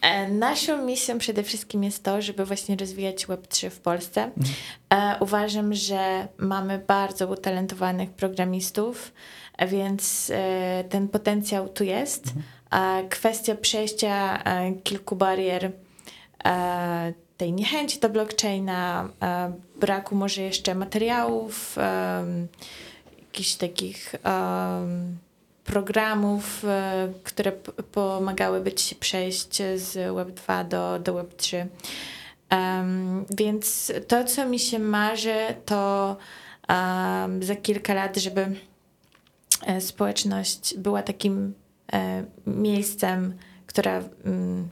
[0.01, 4.25] E, naszą misją przede wszystkim jest to, żeby właśnie rozwijać Web3 w Polsce.
[4.25, 4.55] Mhm.
[4.91, 9.13] E, uważam, że mamy bardzo utalentowanych programistów,
[9.69, 10.33] więc
[10.89, 12.25] ten potencjał tu jest.
[12.27, 13.09] Mhm.
[13.09, 14.43] Kwestia przejścia
[14.85, 15.73] kilku barier
[17.37, 19.09] tej niechęci do blockchaina,
[19.81, 21.77] braku może jeszcze materiałów,
[23.19, 24.15] jakichś takich
[25.69, 27.53] programów, e, które
[27.93, 31.67] pomagałyby ci przejść z Web2 do, do Web3.
[32.53, 36.17] Um, więc to, co mi się marzy, to
[36.69, 38.47] um, za kilka lat, żeby
[39.67, 41.55] e, społeczność była takim
[41.93, 43.35] e, miejscem,
[43.67, 44.69] która um,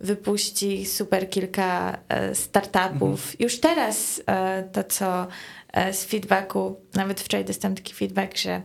[0.00, 1.98] wypuści super kilka
[2.34, 3.20] startupów.
[3.20, 3.36] Mhm.
[3.38, 4.22] Już teraz
[4.72, 5.26] to, co
[5.92, 8.62] z feedbacku, nawet wczoraj dostałam taki feedback, że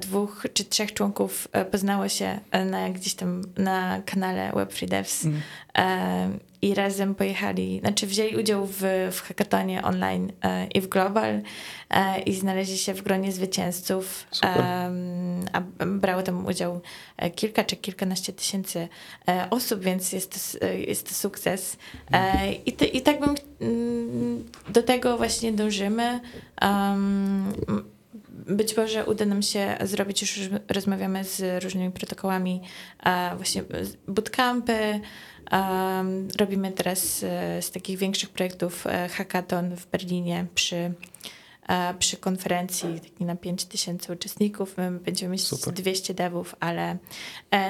[0.00, 2.40] dwóch czy trzech członków poznało się
[2.70, 8.66] na, gdzieś tam na kanale Web Free Devs mhm i razem pojechali, znaczy wzięli udział
[8.66, 11.42] w, w hackatonie online e, i w global
[11.90, 14.26] e, i znaleźli się w gronie zwycięzców.
[14.44, 14.90] E,
[15.52, 16.80] a brało tam udział
[17.16, 18.88] e, kilka czy kilkanaście tysięcy
[19.28, 21.76] e, osób, więc jest to, e, jest to sukces.
[22.66, 26.20] I, te, I tak bym mm, do tego właśnie dążymy.
[28.46, 32.60] Być może uda nam się zrobić, już rozmawiamy z różnymi protokołami,
[33.36, 33.62] właśnie
[34.08, 35.00] bootcampy,
[36.38, 40.92] robimy teraz e, z takich większych projektów e, hackathon w Berlinie przy,
[41.68, 44.76] e, przy konferencji taki na 5000 uczestników.
[44.76, 45.74] My będziemy mieć Super.
[45.74, 46.96] 200 devów, ale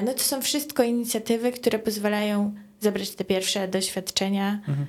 [0.05, 4.87] no to są wszystko inicjatywy, które pozwalają zebrać te pierwsze doświadczenia mhm.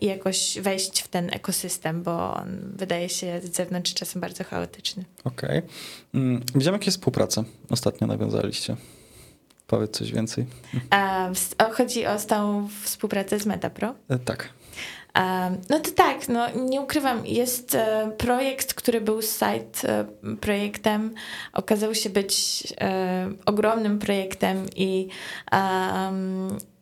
[0.00, 5.04] i jakoś wejść w ten ekosystem, bo on wydaje się z zewnątrz czasem bardzo chaotyczny.
[5.24, 5.58] Okej.
[5.58, 5.70] Okay.
[6.14, 8.76] Mm, widziałem, jakie współprace ostatnio nawiązaliście.
[9.66, 10.46] Powiedz coś więcej.
[10.90, 11.30] A,
[11.72, 13.94] chodzi o stałą współpracę z MetaPro?
[14.08, 14.48] E, tak.
[15.70, 20.04] No to tak, no nie ukrywam, jest e, projekt, który był site e,
[20.40, 21.14] projektem,
[21.52, 22.64] okazał się być
[23.46, 25.08] ogromnym projektem i,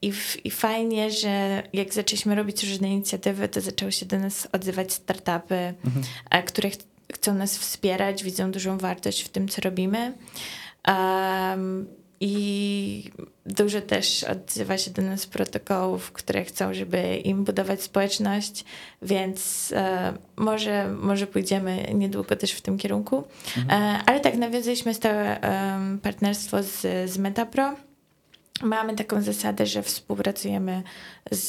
[0.03, 0.13] i,
[0.45, 5.75] i fajnie, że jak zaczęliśmy robić różne inicjatywy, to zaczęły się do nas odzywać startupy,
[5.85, 6.45] mhm.
[6.47, 6.77] które ch
[7.13, 10.13] chcą nas wspierać, widzą dużą wartość w tym, co robimy.
[10.89, 11.87] Um,
[12.21, 13.11] i
[13.47, 18.65] dużo też odzywa się do nas protokołów, które chcą, żeby im budować społeczność,
[19.03, 23.25] więc e, może, może pójdziemy niedługo też w tym kierunku.
[23.57, 23.83] Mhm.
[23.83, 27.75] E, ale tak, nawiązaliśmy stałe e, partnerstwo z, z Metapro.
[28.63, 30.83] Mamy taką zasadę, że współpracujemy
[31.31, 31.49] z,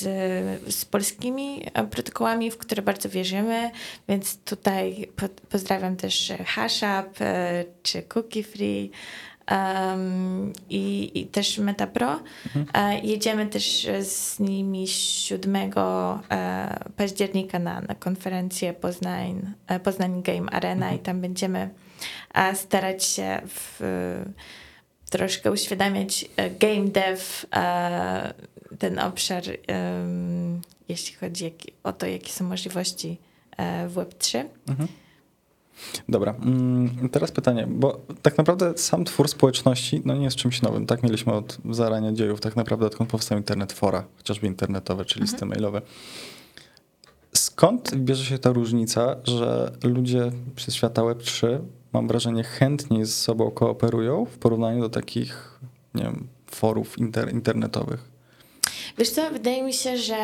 [0.74, 3.72] z polskimi e, protokołami, w które bardzo wierzymy,
[4.10, 8.92] więc tutaj po, pozdrawiam też Hashup e, czy Cookie Free
[9.52, 12.20] um, i, i, też MetaPro.
[12.46, 12.66] Mhm.
[12.74, 20.52] E, jedziemy też z nimi 7 e, października na, na konferencję Poznań, e, Poznań Game
[20.52, 20.96] Arena mhm.
[20.96, 21.70] i tam będziemy
[22.34, 23.80] e, starać się w,
[25.10, 27.22] troszkę uświadamiać e, game dev,
[27.56, 28.34] e,
[28.80, 29.44] ten obszar,
[30.90, 33.18] jeśli chodzi o to, jakie są możliwości
[33.88, 34.44] w Web3.
[34.70, 34.88] Mhm.
[36.10, 40.86] Dobra, mm, teraz pytanie, bo tak naprawdę sam twór społeczności no nie jest czymś nowym.
[40.86, 45.36] Tak mieliśmy od zarania dziejów, tak naprawdę odkąd powstał internet fora, chociażby internetowe czy listy
[45.36, 45.50] mhm.
[45.50, 45.82] mailowe.
[47.34, 51.60] Skąd bierze się ta różnica, że ludzie przez świata Web3,
[51.94, 55.60] mam wrażenie, chętniej ze sobą kooperują w porównaniu do takich,
[55.96, 58.18] nie wiem, forów inter internetowych?
[58.98, 60.16] Wiesz co, wydaje mi się, że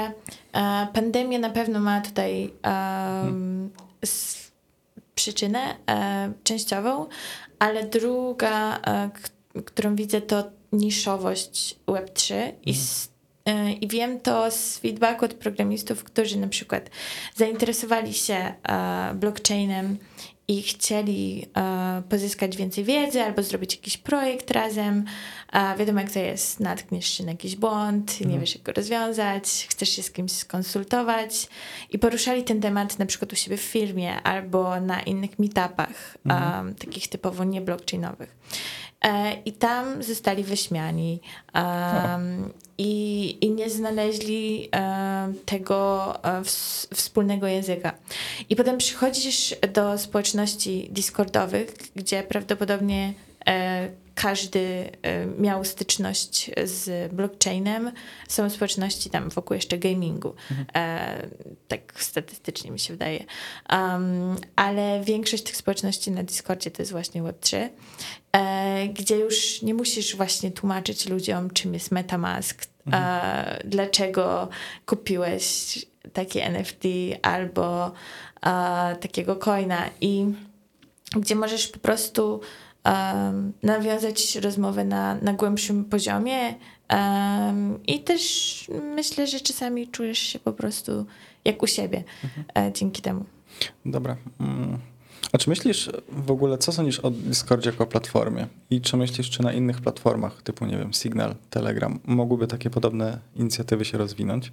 [0.54, 3.70] e, pandemia na pewno ma tutaj um, hmm
[5.16, 7.08] przyczynę e, częściową,
[7.60, 9.10] ale druga, e,
[9.66, 12.54] którą widzę, to niszowość Web3 mm.
[12.66, 12.76] i
[13.46, 16.90] e, i wiem to z feedbacku od programistów, którzy na przykład
[17.36, 18.54] zainteresowali się
[19.16, 19.98] blockchainem
[20.48, 25.06] i chcieli e, pozyskać więcej wiedzy albo zrobić jakiś projekt razem.
[25.52, 28.42] A wiadomo, jak to jest, natkniesz się na jakiś błąd, nie mhm.
[28.42, 31.48] wiesz, jak go rozwiązać, chcesz się z kimś skonsultować
[31.90, 36.76] i poruszali ten temat na przykład u siebie w firmie albo na innych meetupach, mhm.
[36.76, 38.36] takich typowo nieblockchainowych.
[39.04, 41.20] E, I tam zostali wyśmiani
[41.56, 46.44] um, i, i nie znaleźli um, tego um,
[46.94, 47.94] wspólnego języka.
[48.50, 53.14] I potem przychodzisz do społeczności Discordowych, gdzie prawdopodobnie
[54.16, 57.92] każdy y, miał styczność z blockchainem.
[58.28, 60.36] Są społeczności tam wokół jeszcze gamingu.
[60.52, 60.68] Mhm.
[60.76, 61.28] E,
[61.68, 63.26] tak statystycznie mi się wydaje.
[63.72, 67.70] Um, ale większość tych społeczności na Discordzie to jest właśnie Web3,
[68.32, 73.04] e, gdzie już nie musisz właśnie tłumaczyć ludziom, czym jest MetaMask, mhm.
[73.04, 74.50] e, dlaczego
[74.86, 75.78] kupiłeś
[76.14, 76.84] takie NFT
[77.22, 77.92] albo
[79.02, 80.26] takiego coina i
[81.16, 82.42] gdzie możesz po prostu
[82.86, 86.56] um, nawiązać rozmowę na, na głębszym poziomie
[86.90, 88.66] um, i też
[88.96, 91.06] myślę, że czasami czujesz się po prostu
[91.46, 92.68] jak u siebie mhm.
[92.68, 93.26] e, dzięki temu.
[93.86, 94.18] Dobra.
[94.40, 94.80] Mm.
[95.32, 98.48] A czy myślisz w ogóle, co sądzisz o Discordzie jako platformie?
[98.70, 103.20] I czy myślisz, czy na innych platformach, typu, nie wiem, Signal, Telegram, mogłyby takie podobne
[103.36, 104.52] inicjatywy się rozwinąć?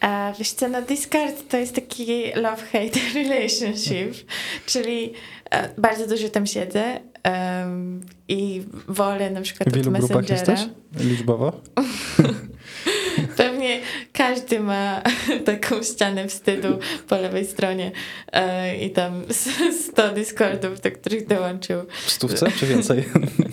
[0.00, 4.30] A wiesz co, no Discord to jest taki love-hate relationship,
[4.66, 5.12] czyli
[5.50, 10.60] e, bardzo dużo tam siedzę um, i wolę na przykład w ilu grupach jesteś
[11.00, 11.52] liczbowo?
[13.36, 13.80] Pewnie
[14.12, 15.02] każdy ma
[15.44, 17.92] taką ścianę wstydu po lewej stronie
[18.32, 19.22] e, i tam
[19.92, 21.84] 100 Discordów, do których dołączył.
[22.06, 23.04] W stówce czy więcej?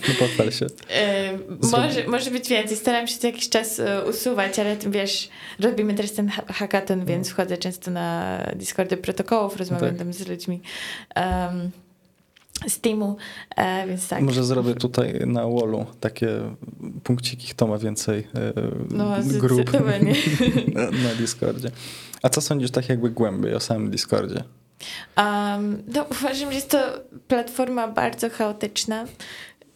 [0.07, 0.65] Nie pochwal się.
[0.89, 1.38] E,
[1.72, 2.78] może, może być więcej.
[2.78, 7.34] Staram się co jakiś czas e, usuwać, ale wiesz, robimy teraz ten hackathon, więc mm.
[7.34, 9.97] wchodzę często na Discordy protokołów, rozmawiam tak.
[9.97, 10.61] tam z ludźmi.
[11.15, 11.72] Um,
[12.68, 13.18] Steamu,
[13.55, 14.22] e, więc tak.
[14.22, 16.28] Może zrobię tutaj na wallu takie
[17.03, 18.53] punkciki, kto ma więcej e,
[18.89, 21.72] no, grup na, na Discordzie.
[22.22, 24.43] A co sądzisz tak jakby głębiej o samym Discordzie?
[25.18, 26.78] Um, no, uważam, że jest to
[27.28, 29.05] platforma bardzo chaotyczna.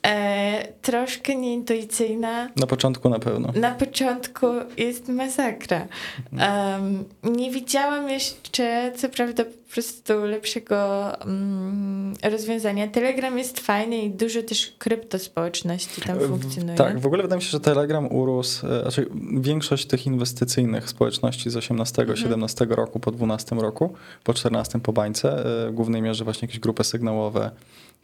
[0.05, 2.49] E, troszkę nieintuicyjna.
[2.55, 3.51] Na początku na pewno.
[3.55, 5.87] Na początku jest masakra.
[6.31, 12.87] Um, nie widziałam jeszcze, co prawda, po prostu lepszego um, rozwiązania.
[12.87, 16.77] Telegram jest fajny i dużo też kryptospołeczności tam funkcjonuje.
[16.77, 19.09] Tak, w ogóle wydaje mi się, że Telegram urósł, e, znaczy
[19.39, 22.17] większość tych inwestycyjnych społeczności z 18, mhm.
[22.17, 23.93] 17 roku po 12 roku,
[24.23, 27.51] po 14 po bańce, e, w głównej mierze właśnie jakieś grupy sygnałowe,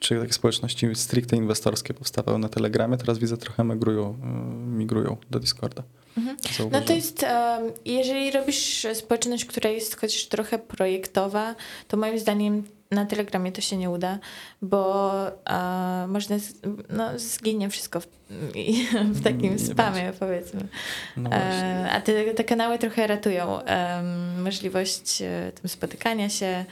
[0.01, 5.39] czy takie społeczności stricte inwestorskie powstawały na Telegramie, teraz widzę trochę migrują, y, migrują do
[5.39, 5.83] Discorda.
[6.17, 6.37] Mhm.
[6.71, 7.25] No to jest,
[7.85, 11.55] jeżeli robisz społeczność, która jest chociaż trochę projektowa,
[11.87, 14.19] to moim zdaniem na Telegramie to się nie uda,
[14.61, 15.11] bo
[16.07, 16.35] można,
[16.89, 18.07] no, zginie wszystko w,
[19.17, 20.19] w takim nie spamie, będzie.
[20.19, 20.67] powiedzmy.
[21.17, 23.59] No e, a te, te kanały trochę ratują
[24.43, 26.65] możliwość e, tam spotykania się,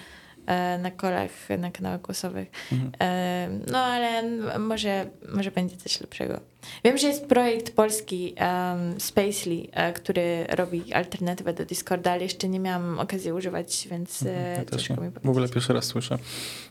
[0.49, 2.47] E, na kolach, na kanałach głosowych.
[2.71, 2.91] Mhm.
[3.01, 4.23] E, no ale
[4.59, 6.39] może, może będzie coś lepszego.
[6.84, 12.49] Wiem, że jest projekt polski um, Spacely, e, który robi alternatywę do Discorda, ale jeszcze
[12.49, 15.24] nie miałam okazji używać, więc mhm, ja mi powiedzieć.
[15.24, 16.18] W ogóle pierwszy raz słyszę.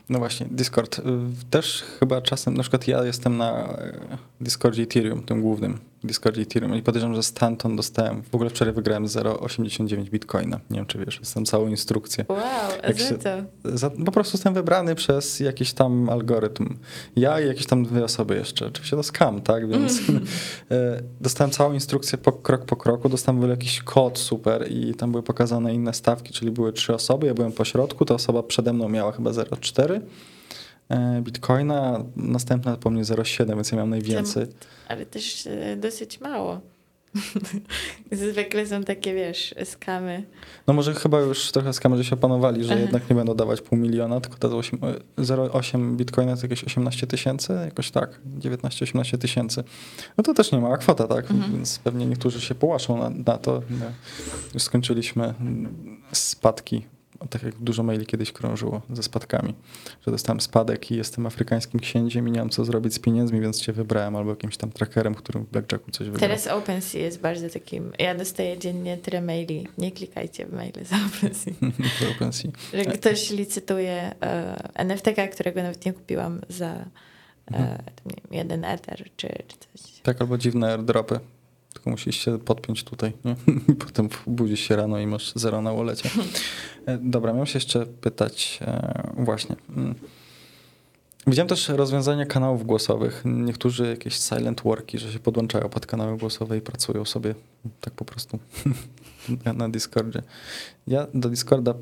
[0.09, 1.01] No właśnie, Discord.
[1.49, 3.77] Też chyba czasem, na przykład ja jestem na
[4.41, 9.05] Discordzie Ethereum, tym głównym Discordzie Ethereum i podejrzewam, że stamtąd dostałem, w ogóle wczoraj wygrałem
[9.05, 10.59] 0,89 bitcoina.
[10.69, 12.25] Nie wiem, czy wiesz, jestem całą instrukcję.
[12.29, 12.39] Wow,
[12.83, 13.29] Jak za to?
[13.77, 16.77] Za, po prostu jestem wybrany przez jakiś tam algorytm.
[17.15, 18.67] Ja i jakieś tam dwie osoby jeszcze.
[18.67, 19.67] Oczywiście to skam, tak?
[19.79, 20.25] Więc mm.
[21.21, 25.73] dostałem całą instrukcję po, krok po kroku, dostałem jakiś kod super i tam były pokazane
[25.73, 29.11] inne stawki, czyli były trzy osoby, ja byłem po środku, ta osoba przede mną miała
[29.11, 30.01] chyba 0,4
[30.89, 34.45] e, bitcoina, następna po mnie 0,7, więc ja miałem najwięcej.
[34.87, 36.61] Ale też e, dosyć mało.
[38.11, 40.23] Zwykle są takie, wiesz, skamy.
[40.67, 42.81] No może chyba już trochę skamy, się opanowali, że Aha.
[42.81, 47.91] jednak nie będą dawać pół miliona, tylko dadzą 0,8 bitcoina to jakieś 18 tysięcy, jakoś
[47.91, 49.63] tak, 19-18 tysięcy.
[50.17, 51.31] No to też nie mała kwota, tak?
[51.31, 51.51] Mhm.
[51.51, 53.61] Więc pewnie niektórzy się połaszą na, na to.
[53.69, 53.85] No,
[54.53, 55.33] już skończyliśmy
[56.11, 56.85] spadki
[57.27, 59.53] tak jak dużo maili kiedyś krążyło ze spadkami,
[60.05, 63.61] że dostałem spadek i jestem afrykańskim księciem i nie mam co zrobić z pieniędzmi, więc
[63.61, 66.29] cię wybrałem albo jakimś tam trackerem, którym w Blackjacku coś wygrał.
[66.29, 70.95] Teraz OpenSea jest bardzo takim, ja dostaję dziennie tyle maili, nie klikajcie w maile za
[70.95, 71.53] OpenSea.
[72.15, 72.51] OpenSea.
[72.73, 76.85] Że ktoś licytuje e, NFT, którego nawet nie kupiłam za
[77.51, 77.77] uh, mhm.
[78.31, 80.01] jeden ether czy, czy coś.
[80.03, 81.19] Tak, albo dziwne airdropy
[81.79, 83.13] tylko musisz się podpiąć tutaj.
[83.25, 83.35] Nie?
[83.85, 86.09] Potem budzisz się rano i masz zero na wolecie.
[86.85, 89.55] E, dobra, miałem się jeszcze pytać e, właśnie.
[89.77, 89.95] Mm.
[91.27, 93.21] Widziałem też rozwiązania kanałów głosowych.
[93.25, 97.35] Niektórzy jakieś silent worki, że się podłączają pod kanały głosowe i pracują sobie
[97.81, 98.39] tak po prostu
[99.57, 100.21] na Discordzie.
[100.87, 101.73] Ja do Discorda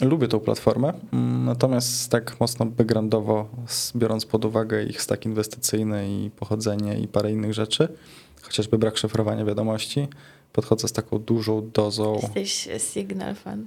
[0.00, 3.48] lubię tą platformę, mm, natomiast tak mocno backgroundowo,
[3.96, 7.88] biorąc pod uwagę ich stack inwestycyjny i pochodzenie i parę innych rzeczy,
[8.42, 10.08] chociażby brak szyfrowania wiadomości,
[10.52, 12.20] podchodzę z taką dużą dozą.
[12.22, 13.66] Jesteś Signal fan?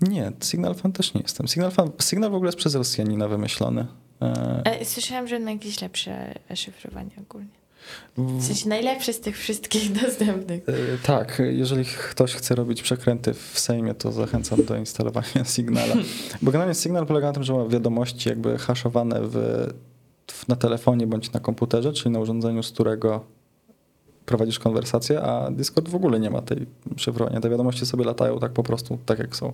[0.00, 1.48] Nie, Signal fan też nie jestem.
[1.48, 3.86] Signal, fan, Signal w ogóle jest przez Rosjanina wymyślony.
[4.64, 7.66] E, słyszałam, że na jakieś lepsze szyfrowanie ogólnie.
[8.16, 10.68] W sensie najlepsze z tych wszystkich dostępnych.
[10.68, 10.72] E,
[11.02, 15.94] tak, jeżeli ktoś chce robić przekręty w Sejmie, to zachęcam do instalowania Signala.
[16.42, 19.34] Bo generalnie Signal polega na tym, że ma wiadomości jakby haszowane w,
[20.26, 23.24] w, na telefonie bądź na komputerze, czyli na urządzeniu, z którego
[24.26, 26.66] prowadzisz konwersację, a Discord w ogóle nie ma tej
[26.96, 27.40] szyfrowania.
[27.40, 29.52] Te wiadomości sobie latają tak po prostu, tak jak są.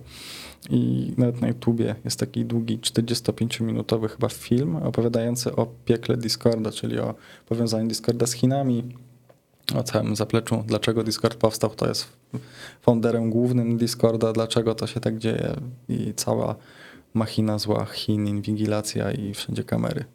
[0.69, 6.99] I nawet na YouTubie jest taki długi, 45-minutowy chyba film opowiadający o piekle Discorda, czyli
[6.99, 7.15] o
[7.45, 8.83] powiązaniu Discorda z Chinami,
[9.75, 12.07] o całym zapleczu, dlaczego Discord powstał, kto jest
[12.81, 15.55] founderem głównym Discorda, dlaczego to się tak dzieje
[15.89, 16.55] i cała
[17.13, 20.05] machina zła Chin, inwigilacja i wszędzie kamery.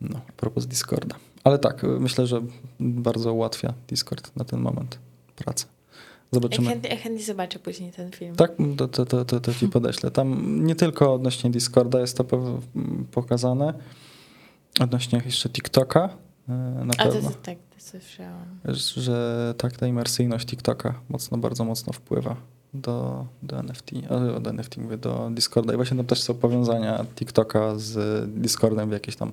[0.00, 1.16] No, a propos Discorda.
[1.46, 2.42] Ale tak, myślę, że
[2.80, 4.98] bardzo ułatwia Discord na ten moment
[5.36, 5.66] pracę.
[6.32, 6.68] Zobaczymy.
[6.68, 8.36] Chętnie, chętnie zobaczę później ten film.
[8.36, 10.10] Tak, to, to, to, to, to ci podeślę.
[10.10, 12.24] Tam nie tylko odnośnie Discorda jest to
[13.10, 13.74] pokazane,
[14.80, 16.08] odnośnie jeszcze TikToka
[16.48, 16.52] e,
[16.84, 17.30] na A pewno.
[17.30, 18.60] To, tak, to słyszałam.
[18.96, 22.36] Że tak, ta imersyjność TikToka mocno, bardzo mocno wpływa
[22.74, 27.04] do, do NFT, ale od NFT mówię, do Discorda i właśnie tam też są powiązania
[27.16, 29.32] TikToka z Discordem w jakiś tam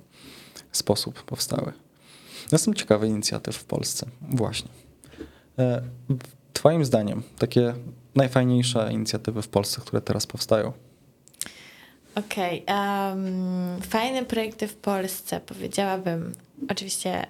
[0.72, 1.74] sposób powstały.
[2.54, 4.06] No są ciekawe inicjatywy w Polsce.
[4.30, 4.70] Właśnie.
[5.60, 5.82] E,
[6.54, 7.74] twoim zdaniem takie
[8.16, 10.74] najfajniejsze inicjatywy w Polsce, które teraz powstają?
[12.16, 12.64] Okej.
[12.64, 13.10] Okay.
[13.10, 16.34] Um, fajne projekty w Polsce, powiedziałabym.
[16.70, 17.28] Oczywiście y,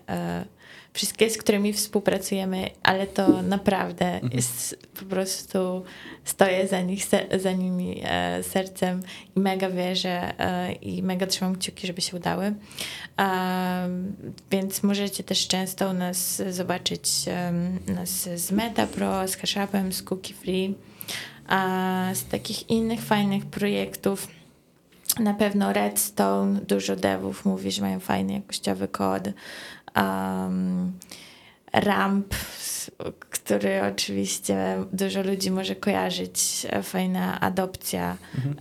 [0.93, 4.34] wszystkie, z którymi współpracujemy, ale to naprawdę mhm.
[4.34, 5.84] jest po prostu
[6.24, 7.05] stoję za, nich,
[7.41, 9.03] za nimi e, sercem
[9.36, 12.53] i mega wierzę e, i mega trzymam kciuki, żeby się udały.
[13.19, 13.89] E,
[14.51, 17.09] więc możecie też często u nas zobaczyć
[17.88, 20.76] nas z MetaPro, z Hashupem, z Cookie Free,
[21.47, 24.28] a z takich innych fajnych projektów.
[25.19, 29.24] Na pewno Redstone, dużo devów mówi, że mają fajny jakościowy kod
[29.95, 30.93] um,
[31.73, 32.35] ramp,
[33.29, 36.67] który oczywiście dużo ludzi może kojarzyć.
[36.83, 38.55] Fajna adopcja, mhm.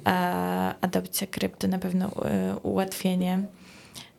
[0.80, 3.42] adopcja krypto, na pewno e, ułatwienie.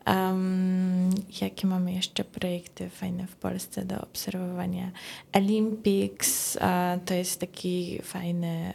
[0.07, 1.09] Um,
[1.41, 4.91] jakie mamy jeszcze projekty fajne w Polsce do obserwowania?
[5.33, 6.57] Olympics
[7.05, 8.73] to jest taki fajny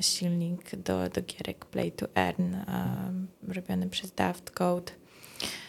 [0.00, 2.56] silnik do, do gierek Play to Earn,
[3.48, 4.92] robiony przez Daft Code.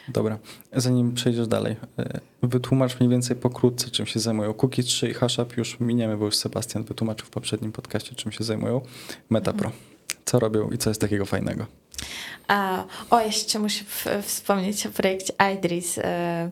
[0.07, 0.39] Dobra,
[0.73, 4.53] zanim przejdziesz dalej, e, wytłumacz mniej więcej pokrótce, czym się zajmują.
[4.53, 8.43] Cookie 3 i Hashup już miniemy, bo już Sebastian wytłumaczył w poprzednim podcaście, czym się
[8.43, 8.81] zajmują.
[9.29, 9.71] MetaPro.
[10.25, 11.65] Co robią i co jest takiego fajnego?
[12.47, 13.85] A, o, jeszcze muszę
[14.21, 15.97] wspomnieć o projekcie iDris.
[15.97, 16.51] E,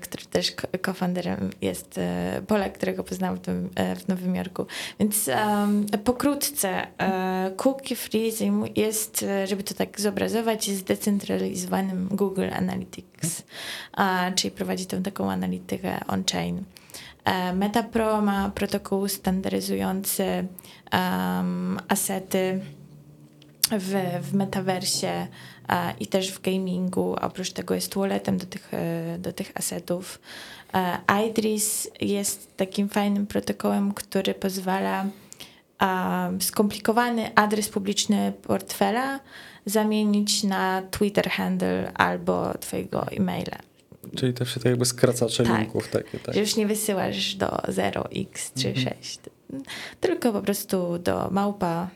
[0.00, 0.54] który też
[0.84, 4.66] co-founderem jest e, Polak, którego poznałam w, tym, e, w Nowym Jorku.
[5.00, 6.86] Więc um, pokrótce,
[7.56, 8.32] Cookie Free
[8.76, 13.42] jest, żeby to tak zobrazować, zdecentralizowanym Google Analytics,
[14.34, 16.64] czyli prowadzi tą taką analitykę on-chain.
[17.54, 20.46] MetaPro ma protokół standaryzujący
[20.92, 22.60] um, asety
[23.70, 25.26] w, w metaversie
[26.00, 27.16] i też w gamingu.
[27.20, 30.20] Oprócz tego jest walletem do tych, e, do tych asetów.
[31.28, 35.06] Idris jest takim fajnym protokołem, który pozwala
[36.40, 39.20] skomplikowany adres publiczny portfela
[39.66, 43.58] zamienić na Twitter handle albo twojego e-maila.
[44.16, 46.36] Czyli te wszystkie jakby skracacze tak, linków takie, tak?
[46.36, 48.86] Już nie wysyłasz do 0x czy mhm.
[49.00, 49.20] 6,
[50.00, 51.88] tylko po prostu do małpa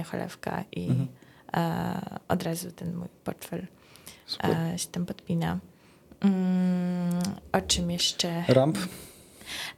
[0.00, 1.25] y, Cholewka i mhm e,
[2.28, 3.66] od razu ten mój portfel
[4.44, 5.58] e, się tam podpina.
[6.20, 7.20] Mm,
[7.52, 8.44] o czym jeszcze?
[8.48, 8.78] Ramp?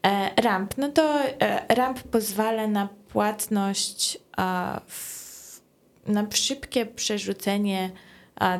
[0.06, 0.78] E, ramp.
[0.78, 4.18] No to e, ramp pozwala na płatność,
[4.86, 5.60] w,
[6.06, 7.90] na szybkie przerzucenie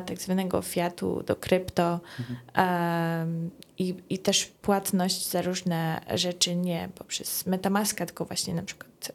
[0.05, 3.49] tak zwanego fiatu do krypto mhm.
[3.77, 9.11] i, i też płatność za różne rzeczy nie poprzez Metamaska, tylko właśnie na przykład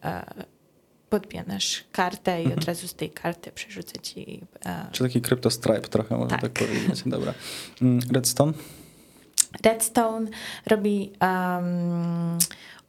[1.14, 2.58] e, podpianasz kartę i mhm.
[2.58, 4.40] od razu z tej karty przerzucę ci.
[4.66, 4.86] E...
[4.92, 7.02] Czy taki crypto stripe trochę, można tak, tak powiedzieć.
[7.06, 7.34] Dobra.
[7.82, 8.52] Mm, Redstone?
[9.64, 10.26] Redstone
[10.66, 12.38] robi um,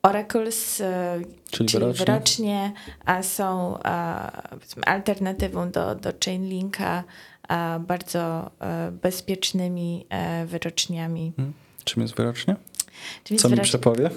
[0.01, 1.19] Oracles, e,
[1.51, 2.73] czyli, czyli wyrocznie, wyrocznie
[3.05, 3.79] a są uh,
[4.85, 7.03] alternatywą do, do Chainlinka,
[7.79, 8.51] bardzo
[9.01, 10.05] bezpiecznymi
[10.45, 11.33] wyroczniami.
[11.35, 11.53] Hmm.
[11.83, 12.55] Czym jest wyrocznie?
[13.23, 14.09] Czyli Co mi przepowie?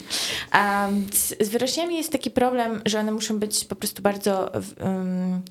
[1.12, 5.42] z, z wyrośniami jest taki problem, że one muszą być po prostu bardzo, um,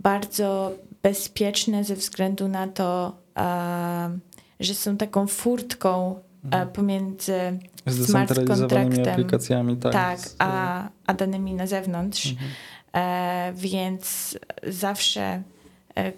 [0.00, 0.72] bardzo
[1.02, 4.20] bezpieczne ze względu na to, um,
[4.60, 6.68] że są taką furtką e, mhm.
[6.68, 7.58] pomiędzy
[8.06, 12.26] smart kontraktem aplikacjami, tak, tak a, a danymi na zewnątrz.
[12.26, 12.50] Mhm.
[12.94, 15.42] E, więc zawsze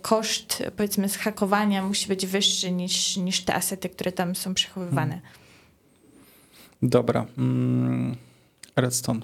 [0.03, 5.13] koszt, powiedzmy, zhakowania musi być wyższy niż, niż te asety, które tam są przechowywane.
[5.13, 5.39] Hmm.
[6.83, 7.27] Dobra.
[7.39, 8.17] Mm,
[8.77, 9.21] Redstone,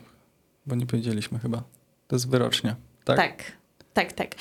[0.66, 1.62] bo nie powiedzieliśmy chyba.
[2.08, 3.16] To jest wyrocznia, tak?
[3.16, 3.52] Tak.
[3.94, 4.34] Tak, tak.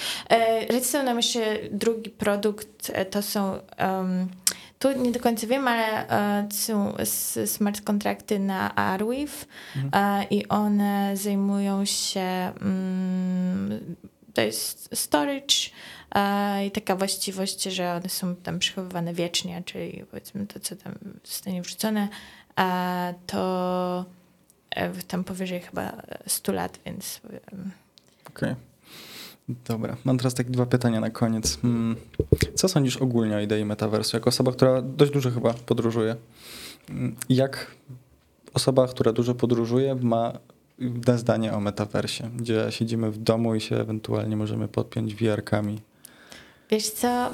[0.69, 4.29] Redstone nam jeszcze drugi produkt to są um,
[4.79, 6.07] tu nie do końca wiem, ale
[6.45, 6.93] uh, są
[7.45, 9.45] smart kontrakty na Arweave
[9.75, 10.21] mhm.
[10.21, 13.95] uh, i one zajmują się um,
[14.33, 15.55] to jest storage
[16.15, 20.93] uh, i taka właściwość, że one są tam przechowywane wiecznie, czyli powiedzmy to, co tam
[21.23, 22.07] zostanie wrzucone,
[23.27, 24.05] to
[25.07, 27.21] tam powyżej chyba 100 lat, więc...
[28.27, 28.51] Okej.
[28.51, 28.55] Okay.
[29.49, 31.57] Dobra, mam teraz takie dwa pytania na koniec.
[31.61, 31.95] Hmm.
[32.55, 34.17] Co sądzisz ogólnie o idei metaversu?
[34.17, 36.15] Jako osoba, która dość dużo chyba podróżuje.
[36.87, 37.75] Hmm, jak
[38.53, 40.33] osoba, która dużo podróżuje, ma
[41.15, 45.81] zdanie o metaversie, gdzie siedzimy w domu i się ewentualnie możemy podpiąć VR-kami?
[46.69, 47.31] Wiesz co,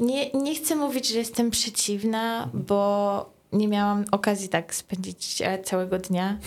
[0.00, 5.98] nie, nie chcę mówić, że jestem przeciwna, bo nie miałam okazji tak spędzić e, całego
[5.98, 6.38] dnia.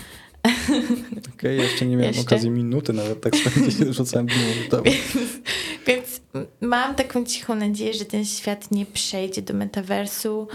[0.44, 2.36] Okej, okay, jeszcze nie miałem jeszcze?
[2.36, 4.98] okazji minuty nawet tak spędzić, rzucałem dniu więc,
[5.88, 6.22] więc
[6.62, 10.48] mam taką cichą nadzieję, że ten świat nie przejdzie do metaversu,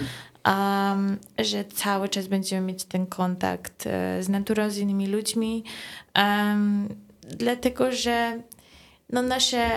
[0.47, 5.65] um, że cały czas będziemy mieć ten kontakt e, z naturą, z innymi ludźmi,
[6.17, 6.89] um,
[7.39, 8.43] dlatego że
[9.11, 9.69] no nasze,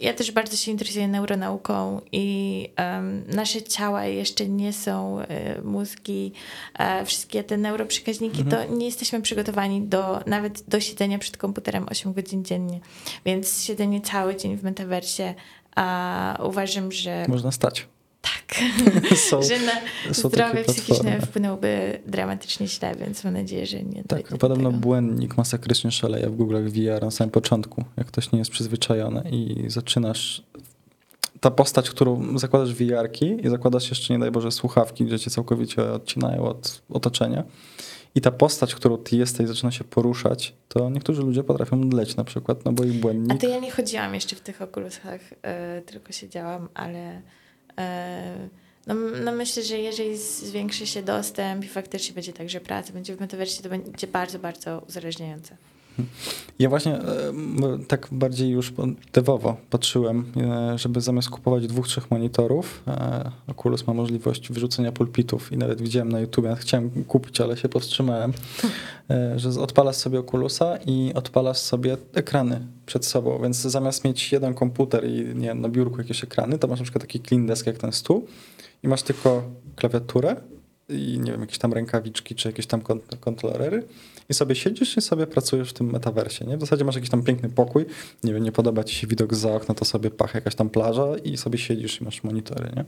[0.00, 6.32] ja też bardzo się interesuję neuronauką i um, nasze ciała jeszcze nie są y, mózgi,
[6.78, 8.68] e, wszystkie te neuroprzekaźniki, mhm.
[8.68, 12.80] to nie jesteśmy przygotowani do nawet do siedzenia przed komputerem 8 godzin dziennie.
[13.24, 15.34] Więc siedzenie cały dzień w metaversie
[15.76, 17.24] a uważam, że...
[17.28, 17.88] Można stać.
[18.24, 18.60] Tak,
[19.30, 19.72] są, że na
[20.14, 24.80] zdrowie psychiczne wpłynęłoby dramatycznie źle, więc mam nadzieję, że nie Tak, podobno tego.
[24.80, 29.64] błędnik masakrycznie szaleje w Google VR na samym początku, jak ktoś nie jest przyzwyczajony i
[29.70, 30.42] zaczynasz
[31.40, 35.82] ta postać, którą zakładasz VR-ki i zakładasz jeszcze, nie daj Boże, słuchawki, gdzie cię całkowicie
[35.92, 37.44] odcinają od otoczenia
[38.14, 42.24] i ta postać, którą ty jesteś, zaczyna się poruszać, to niektórzy ludzie potrafią mdleć na
[42.24, 43.32] przykład, no bo ich błędnik...
[43.32, 47.22] A to ja nie chodziłam jeszcze w tych okulusach, yy, tylko siedziałam, ale
[48.86, 48.94] no,
[49.24, 53.20] no, myślę, że jeżeli zwiększy się dostęp i faktycznie będzie tak, że praca będzie w
[53.20, 55.56] metaversie, to będzie bardzo, bardzo uzależniające.
[56.58, 57.02] Ja właśnie e,
[57.88, 58.72] tak bardziej już
[59.12, 62.84] devowo patrzyłem, e, żeby zamiast kupować dwóch, trzech monitorów,
[63.46, 67.68] Oculus ma możliwość wyrzucenia pulpitów i nawet widziałem na YouTube, ja chciałem kupić, ale się
[67.68, 68.32] powstrzymałem,
[69.36, 75.08] że odpalasz sobie Oculusa i odpalasz sobie ekrany przed sobą, więc zamiast mieć jeden komputer
[75.08, 77.78] i nie wiem, na biurku jakieś ekrany, to masz na przykład taki clean desk jak
[77.78, 78.26] ten stół
[78.82, 79.42] i masz tylko
[79.76, 80.36] klawiaturę
[80.88, 82.82] i nie wiem, jakieś tam rękawiczki czy jakieś tam
[83.20, 83.86] kontrolery
[84.28, 86.56] i sobie siedzisz i sobie pracujesz w tym metaversie, nie?
[86.56, 87.86] W zasadzie masz jakiś tam piękny pokój,
[88.24, 91.16] nie wiem, nie podoba ci się widok za okna, to sobie pach jakaś tam plaża
[91.24, 92.84] i sobie siedzisz i masz monitory, nie?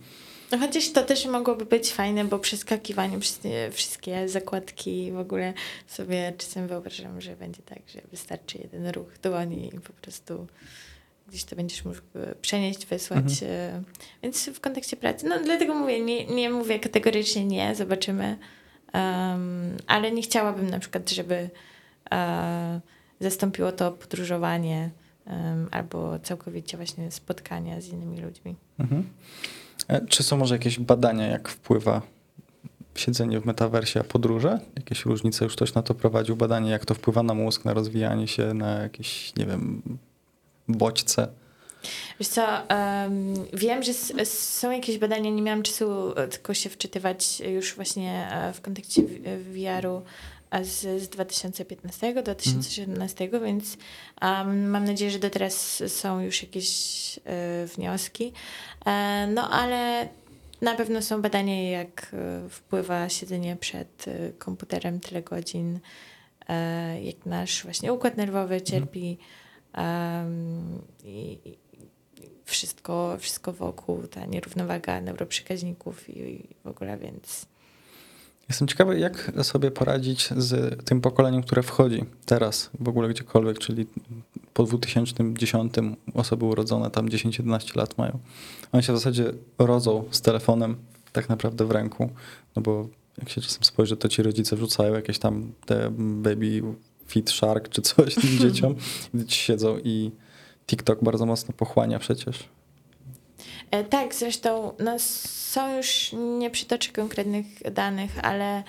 [0.52, 3.40] No chociaż to też mogłoby być fajne, bo przeskakiwanie przez
[3.72, 5.54] wszystkie zakładki w ogóle
[5.86, 10.46] sobie czasem wyobrażam, że będzie tak, że wystarczy jeden ruch dłoni i po prostu
[11.28, 12.00] gdzieś to będziesz mógł
[12.40, 13.42] przenieść, wysłać.
[13.42, 13.52] Mhm.
[13.52, 13.82] E,
[14.22, 18.38] więc w kontekście pracy, no dlatego mówię, nie, nie mówię kategorycznie nie, zobaczymy,
[18.94, 21.50] um, ale nie chciałabym na przykład, żeby
[22.10, 22.18] uh,
[23.20, 24.90] zastąpiło to podróżowanie
[25.26, 28.56] um, albo całkowicie właśnie spotkania z innymi ludźmi.
[28.78, 29.08] Mhm.
[29.88, 32.02] E, czy są może jakieś badania, jak wpływa
[32.94, 34.60] siedzenie w metaversie, a podróże?
[34.76, 35.44] Jakieś różnice?
[35.44, 38.72] Już ktoś na to prowadził badanie, jak to wpływa na mózg, na rozwijanie się, na
[38.82, 39.82] jakieś, nie wiem,
[40.68, 41.28] bodźce?
[42.20, 43.94] Wiesz co, um, wiem, że
[44.24, 49.02] są jakieś badania, nie miałam czasu e, tylko się wczytywać już właśnie e, w kontekście
[49.52, 50.02] VR-u
[50.62, 53.44] z, z 2015 do 2017, mhm.
[53.44, 53.76] więc
[54.22, 57.20] um, mam nadzieję, że do teraz są już jakieś y,
[57.66, 58.32] wnioski.
[58.86, 60.08] E, no ale
[60.60, 62.16] na pewno są badania, jak
[62.50, 64.04] wpływa siedzenie przed
[64.38, 65.80] komputerem tyle godzin,
[66.48, 68.64] e, jak nasz właśnie układ nerwowy mhm.
[68.64, 69.18] cierpi.
[69.76, 71.38] Um, i,
[72.44, 77.46] wszystko, wszystko wokół, ta nierównowaga neuroprzekaźników i, i w ogóle, więc
[78.48, 83.86] Jestem ciekawy, jak sobie poradzić z tym pokoleniem, które wchodzi teraz w ogóle gdziekolwiek, czyli
[84.54, 85.74] po 2010
[86.14, 88.18] osoby urodzone tam 10-11 lat mają.
[88.72, 90.76] One się w zasadzie rodzą z telefonem
[91.12, 92.10] tak naprawdę w ręku,
[92.56, 96.62] no bo jak się czasem spojrzy, to ci rodzice wrzucają jakieś tam te baby
[97.06, 98.74] fit shark czy coś tym dzieciom,
[99.14, 100.10] dzieci siedzą i
[100.66, 102.48] TikTok bardzo mocno pochłania przecież.
[103.70, 108.62] E, tak, zresztą no, są już, nie przytoczę konkretnych danych, ale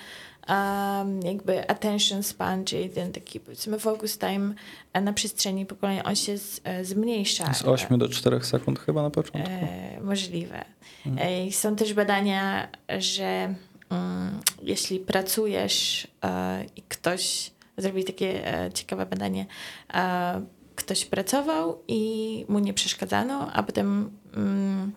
[0.48, 4.54] um, jakby attention span, czyli ten taki powiedzmy focus time
[5.02, 7.54] na przestrzeni pokolenia, on się z, zmniejsza.
[7.54, 9.50] Z 8 do 4 sekund chyba na początku.
[9.50, 10.64] E, możliwe.
[11.06, 11.52] Mhm.
[11.52, 12.68] są też badania,
[12.98, 13.54] że
[13.90, 19.46] um, jeśli pracujesz e, i ktoś zrobi takie e, ciekawe badanie,
[19.94, 24.92] e, ktoś pracował i mu nie przeszkadzano, a potem mm,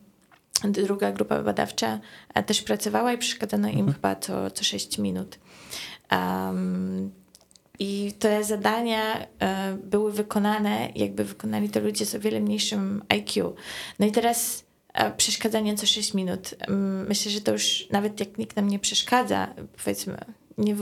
[0.64, 2.00] druga grupa badawcza
[2.34, 3.94] e, też pracowała i przeszkadzano im mhm.
[3.94, 5.40] chyba co, co 6 minut.
[6.12, 7.12] Um,
[7.80, 13.56] I te zadania e, były wykonane, jakby wykonali to ludzie z o wiele mniejszym IQ.
[14.00, 16.56] No i teraz e, przeszkadzanie co 6 minut.
[17.08, 19.54] Myślę, że to już nawet jak nikt nam nie przeszkadza,
[19.84, 20.18] powiedzmy,
[20.58, 20.76] nie,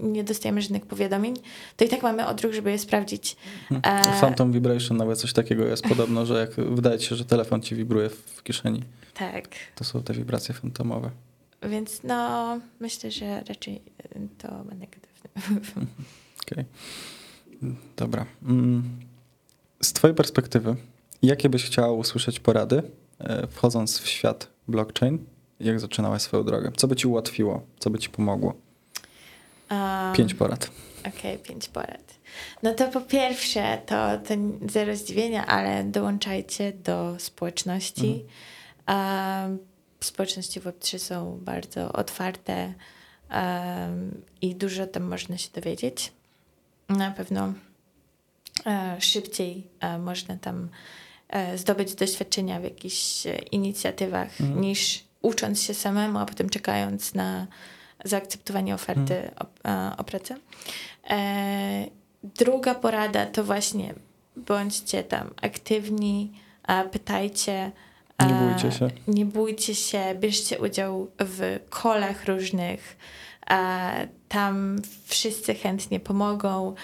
[0.00, 1.34] nie dostajemy żadnych powiadomień,
[1.76, 3.36] to i tak mamy odruch, żeby je sprawdzić.
[3.70, 4.06] Mhm.
[4.16, 4.20] E...
[4.20, 7.74] Phantom Vibration nawet coś takiego jest podobno, że jak wydaje ci się, że telefon ci
[7.74, 8.82] wibruje w kieszeni.
[9.14, 9.48] Tak.
[9.74, 11.10] To są te wibracje fantomowe.
[11.62, 13.82] Więc no, myślę, że raczej
[14.38, 15.30] to ma negatywne.
[16.42, 16.64] Okej.
[17.62, 17.74] Okay.
[17.96, 18.26] Dobra.
[18.42, 18.82] Mm.
[19.82, 20.76] Z twojej perspektywy,
[21.22, 22.82] jakie byś chciał usłyszeć porady,
[23.18, 25.18] e, wchodząc w świat blockchain?
[25.60, 26.72] Jak zaczynałaś swoją drogę?
[26.76, 27.62] Co by ci ułatwiło?
[27.78, 28.54] Co by ci pomogło?
[29.70, 30.70] Um, pięć porad.
[31.00, 32.18] Okej, okay, pięć porad.
[32.62, 34.34] No to po pierwsze, to, to
[34.68, 38.24] zero zdziwienia, ale dołączajcie do społeczności.
[38.86, 39.50] Mhm.
[39.50, 39.58] Um,
[40.00, 42.74] społeczności Web3 są bardzo otwarte
[43.30, 46.12] um, i dużo tam można się dowiedzieć.
[46.88, 47.52] Na pewno
[48.66, 50.68] e, szybciej e, można tam
[51.28, 54.60] e, zdobyć doświadczenia w jakichś inicjatywach mhm.
[54.60, 57.46] niż ucząc się samemu, a potem czekając na
[58.08, 59.92] zaakceptowanie oferty hmm.
[59.96, 60.36] o, o, pracę.
[61.10, 61.86] E,
[62.22, 63.94] druga porada to właśnie
[64.36, 66.32] bądźcie tam aktywni,
[66.92, 67.72] pytajcie.
[68.28, 68.90] Nie bójcie się.
[69.08, 72.96] Nie bójcie się, bierzcie udział w kolach różnych.
[74.28, 76.74] Tam wszyscy chętnie pomogą.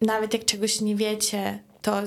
[0.00, 2.02] Nawet jak czegoś nie wiecie, to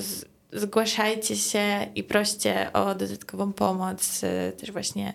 [0.52, 4.20] zgłaszajcie się i proście o dodatkową pomoc.
[4.58, 5.14] Też właśnie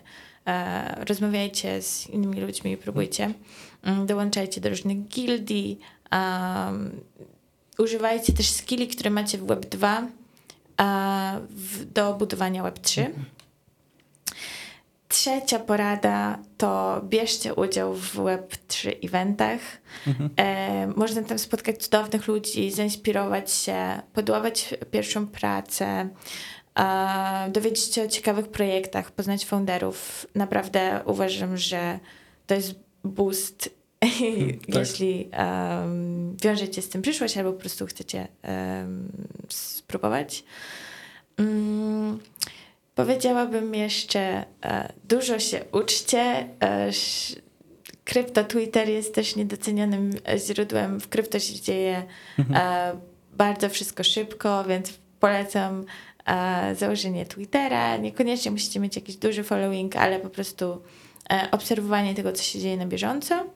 [0.96, 3.34] rozmawiajcie z innymi ludźmi, próbujcie,
[3.82, 5.78] mm, dołączajcie do różnych gildii,
[6.12, 7.00] um,
[7.78, 10.06] używajcie też skilli, które macie w Web 2
[11.50, 13.10] w, do budowania Web 3.
[15.08, 19.60] Trzecia porada to bierzcie udział w Web3 eventach.
[20.06, 20.30] Mhm.
[20.36, 26.08] E, można tam spotkać cudownych ludzi, zainspirować się, podławać pierwszą pracę,
[27.48, 30.26] dowiedzieć się o ciekawych projektach, poznać founderów.
[30.34, 31.98] Naprawdę uważam, że
[32.46, 34.10] to jest boost, tak.
[34.68, 39.08] jeśli um, wiążecie z tym przyszłość albo po prostu chcecie um,
[39.48, 40.44] spróbować.
[41.38, 42.18] Um,
[42.94, 44.70] powiedziałabym jeszcze, uh,
[45.04, 46.48] dużo się uczcie.
[46.62, 46.94] Uh,
[48.04, 51.00] krypto Twitter jest też niedocenianym źródłem.
[51.00, 52.02] W krypto się dzieje
[52.38, 52.94] mhm.
[52.94, 53.00] uh,
[53.32, 55.84] bardzo wszystko szybko, więc polecam
[56.74, 57.96] założenie Twittera.
[57.96, 60.82] Niekoniecznie musicie mieć jakiś duży following, ale po prostu
[61.32, 63.46] e, obserwowanie tego, co się dzieje na bieżąco.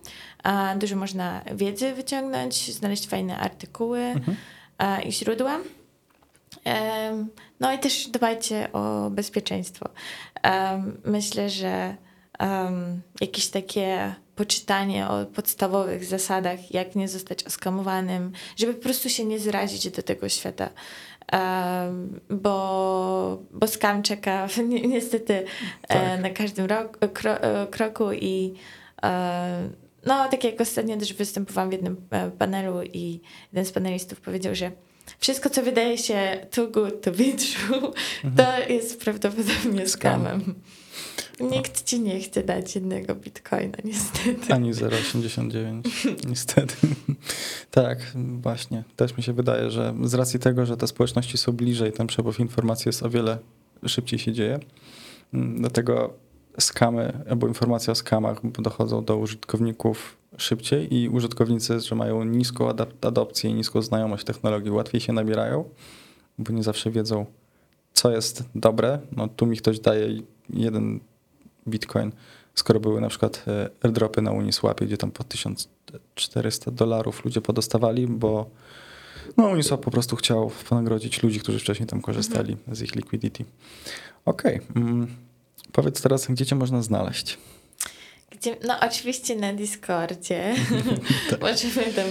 [0.76, 4.36] Dużo można wiedzy wyciągnąć, znaleźć fajne artykuły mhm.
[5.06, 5.58] i źródła.
[7.60, 9.88] No i też dbajcie o bezpieczeństwo.
[11.04, 11.96] Myślę, że
[13.20, 19.38] jakieś takie poczytanie o podstawowych zasadach, jak nie zostać oskamowanym, żeby po prostu się nie
[19.38, 20.70] zrazić do tego świata
[22.30, 24.48] bo, bo skam czeka
[24.88, 25.44] niestety e,
[25.88, 26.20] tak.
[26.20, 28.54] na każdym rok, kro, e, kroku i
[29.02, 29.68] e,
[30.06, 31.96] no, tak jak ostatnio też występowałam w jednym
[32.38, 33.20] panelu i
[33.52, 34.70] jeden z panelistów powiedział, że
[35.18, 37.92] wszystko, co wydaje się too good to be true,
[38.24, 38.34] mhm.
[38.36, 40.54] to jest prawdopodobnie skamem.
[41.40, 44.52] Nikt ci nie chce dać jednego bitcoina, niestety.
[44.52, 45.82] Ani 0,89,
[46.30, 46.76] niestety.
[47.70, 47.98] tak,
[48.40, 48.84] właśnie.
[48.96, 52.40] Też mi się wydaje, że z racji tego, że te społeczności są bliżej, ten przepływ
[52.40, 53.38] informacji jest o wiele
[53.86, 54.60] szybciej się dzieje.
[55.34, 56.14] Mm, dlatego
[56.58, 62.68] skamy albo informacje o skamach dochodzą do użytkowników szybciej i użytkownicy, że mają niską
[63.00, 65.64] adopcję i niską znajomość technologii, łatwiej się nabierają,
[66.38, 67.26] bo nie zawsze wiedzą,
[67.92, 69.00] co jest dobre.
[69.12, 71.00] No tu mi ktoś daje jeden
[71.66, 72.12] bitcoin,
[72.54, 78.06] skoro były na przykład e, airdropy na Uniswapie, gdzie tam po 1400 dolarów ludzie podostawali,
[78.06, 78.50] bo
[79.36, 82.76] no Uniswap po prostu chciał ponagrodzić ludzi, którzy wcześniej tam korzystali mhm.
[82.76, 83.44] z ich liquidity.
[84.24, 84.82] Okej, okay.
[84.82, 85.16] mm,
[85.72, 87.38] powiedz teraz, gdzie cię można znaleźć?
[88.30, 90.54] Gdzie, no oczywiście na Discordzie.
[91.30, 91.40] tak.
[91.40, 92.06] Możemy tam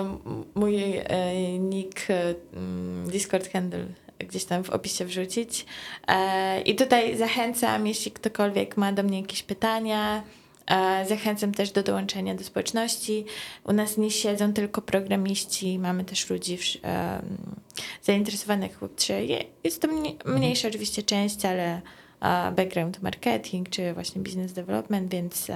[0.00, 2.06] um, mój e, nick,
[2.54, 3.86] um, Discord handle
[4.24, 5.66] gdzieś tam w opisie wrzucić.
[6.08, 10.22] E, I tutaj zachęcam, jeśli ktokolwiek ma do mnie jakieś pytania,
[10.70, 13.24] E, Zachęcam też do dołączenia do społeczności.
[13.64, 16.58] U nas nie siedzą tylko programiści, mamy też ludzi
[18.02, 19.12] zainteresowanych w Web3.
[19.14, 21.80] Je- Jest to mniej, mniejsza oczywiście część, ale
[22.20, 25.46] e, background marketing czy właśnie business development, więc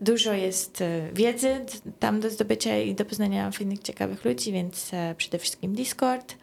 [0.00, 0.82] dużo jest
[1.12, 1.64] wiedzy
[1.98, 6.34] tam do zdobycia i do poznania fajnych, ciekawych ludzi, więc przede wszystkim Discord.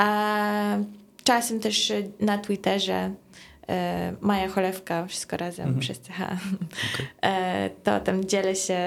[0.00, 0.78] A
[1.24, 3.14] czasem też na Twitterze
[3.68, 5.80] e, Maja Cholewka, wszystko razem Mhm.
[5.80, 6.20] przez CH.
[7.22, 8.78] E, to tam dzielę się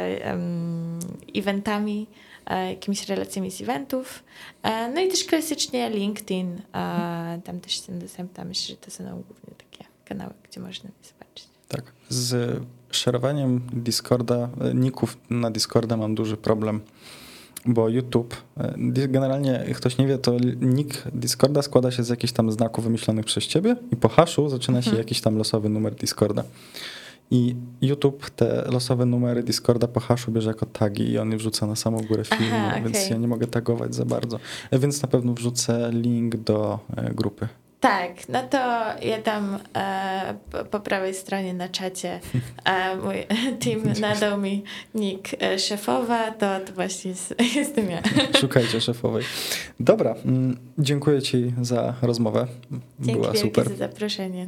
[1.36, 2.08] eventami,
[2.46, 4.24] e, jakimiś relacjami z eventów.
[4.64, 6.62] E, no i też klasycznie LinkedIn,
[7.44, 8.46] tam też jestem dostępna.
[8.46, 11.48] Myślę, że to są głównie takie kanały, gdzie można mnie zobaczyć.
[11.68, 11.92] Tak.
[12.10, 12.60] Z
[12.92, 16.82] szerowaniem Discorda, ników na Discorda mam duży problem,
[17.66, 18.74] bo YouTube, e,
[19.08, 23.44] generalnie ktoś nie wie, to nick Discorda składa się z jakichś tam znaków wymyślonych przez
[23.48, 24.98] ciebie i po haszu zaczyna się Mhm.
[24.98, 26.44] jakiś tam losowy numer Discorda.
[27.32, 31.68] I YouTube te losowe numery Discorda po haszu bierze jako tagi i on je wrzuca
[31.68, 33.10] na samą górę filmu, Aha, więc okej.
[33.10, 34.40] ja nie mogę tagować za bardzo.
[34.72, 37.48] E, Więc na pewno wrzucę link do e, grupy.
[37.84, 38.58] Tak, no to
[39.02, 42.20] ja tam e, po, po prawej stronie na czacie
[42.66, 43.16] e, mój
[43.64, 44.64] team nadał mi
[44.96, 48.02] nick e, szefowa, to, to właśnie jest, jestem ja.
[48.40, 49.24] Szukajcie szefowej.
[49.80, 52.48] Dobra, mm, dziękuję Ci za rozmowę.
[53.00, 53.70] Dzięki Była super.
[53.70, 54.48] za zaproszenie.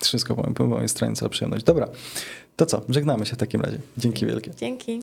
[0.00, 1.64] Wszystko po po mojej stronie, cała przyjemność.
[1.64, 1.88] Dobra,
[2.56, 2.82] to co?
[2.88, 3.78] Żegnamy się w takim razie.
[3.96, 4.50] Dzięki wielkie.
[4.56, 5.00] Dzięki.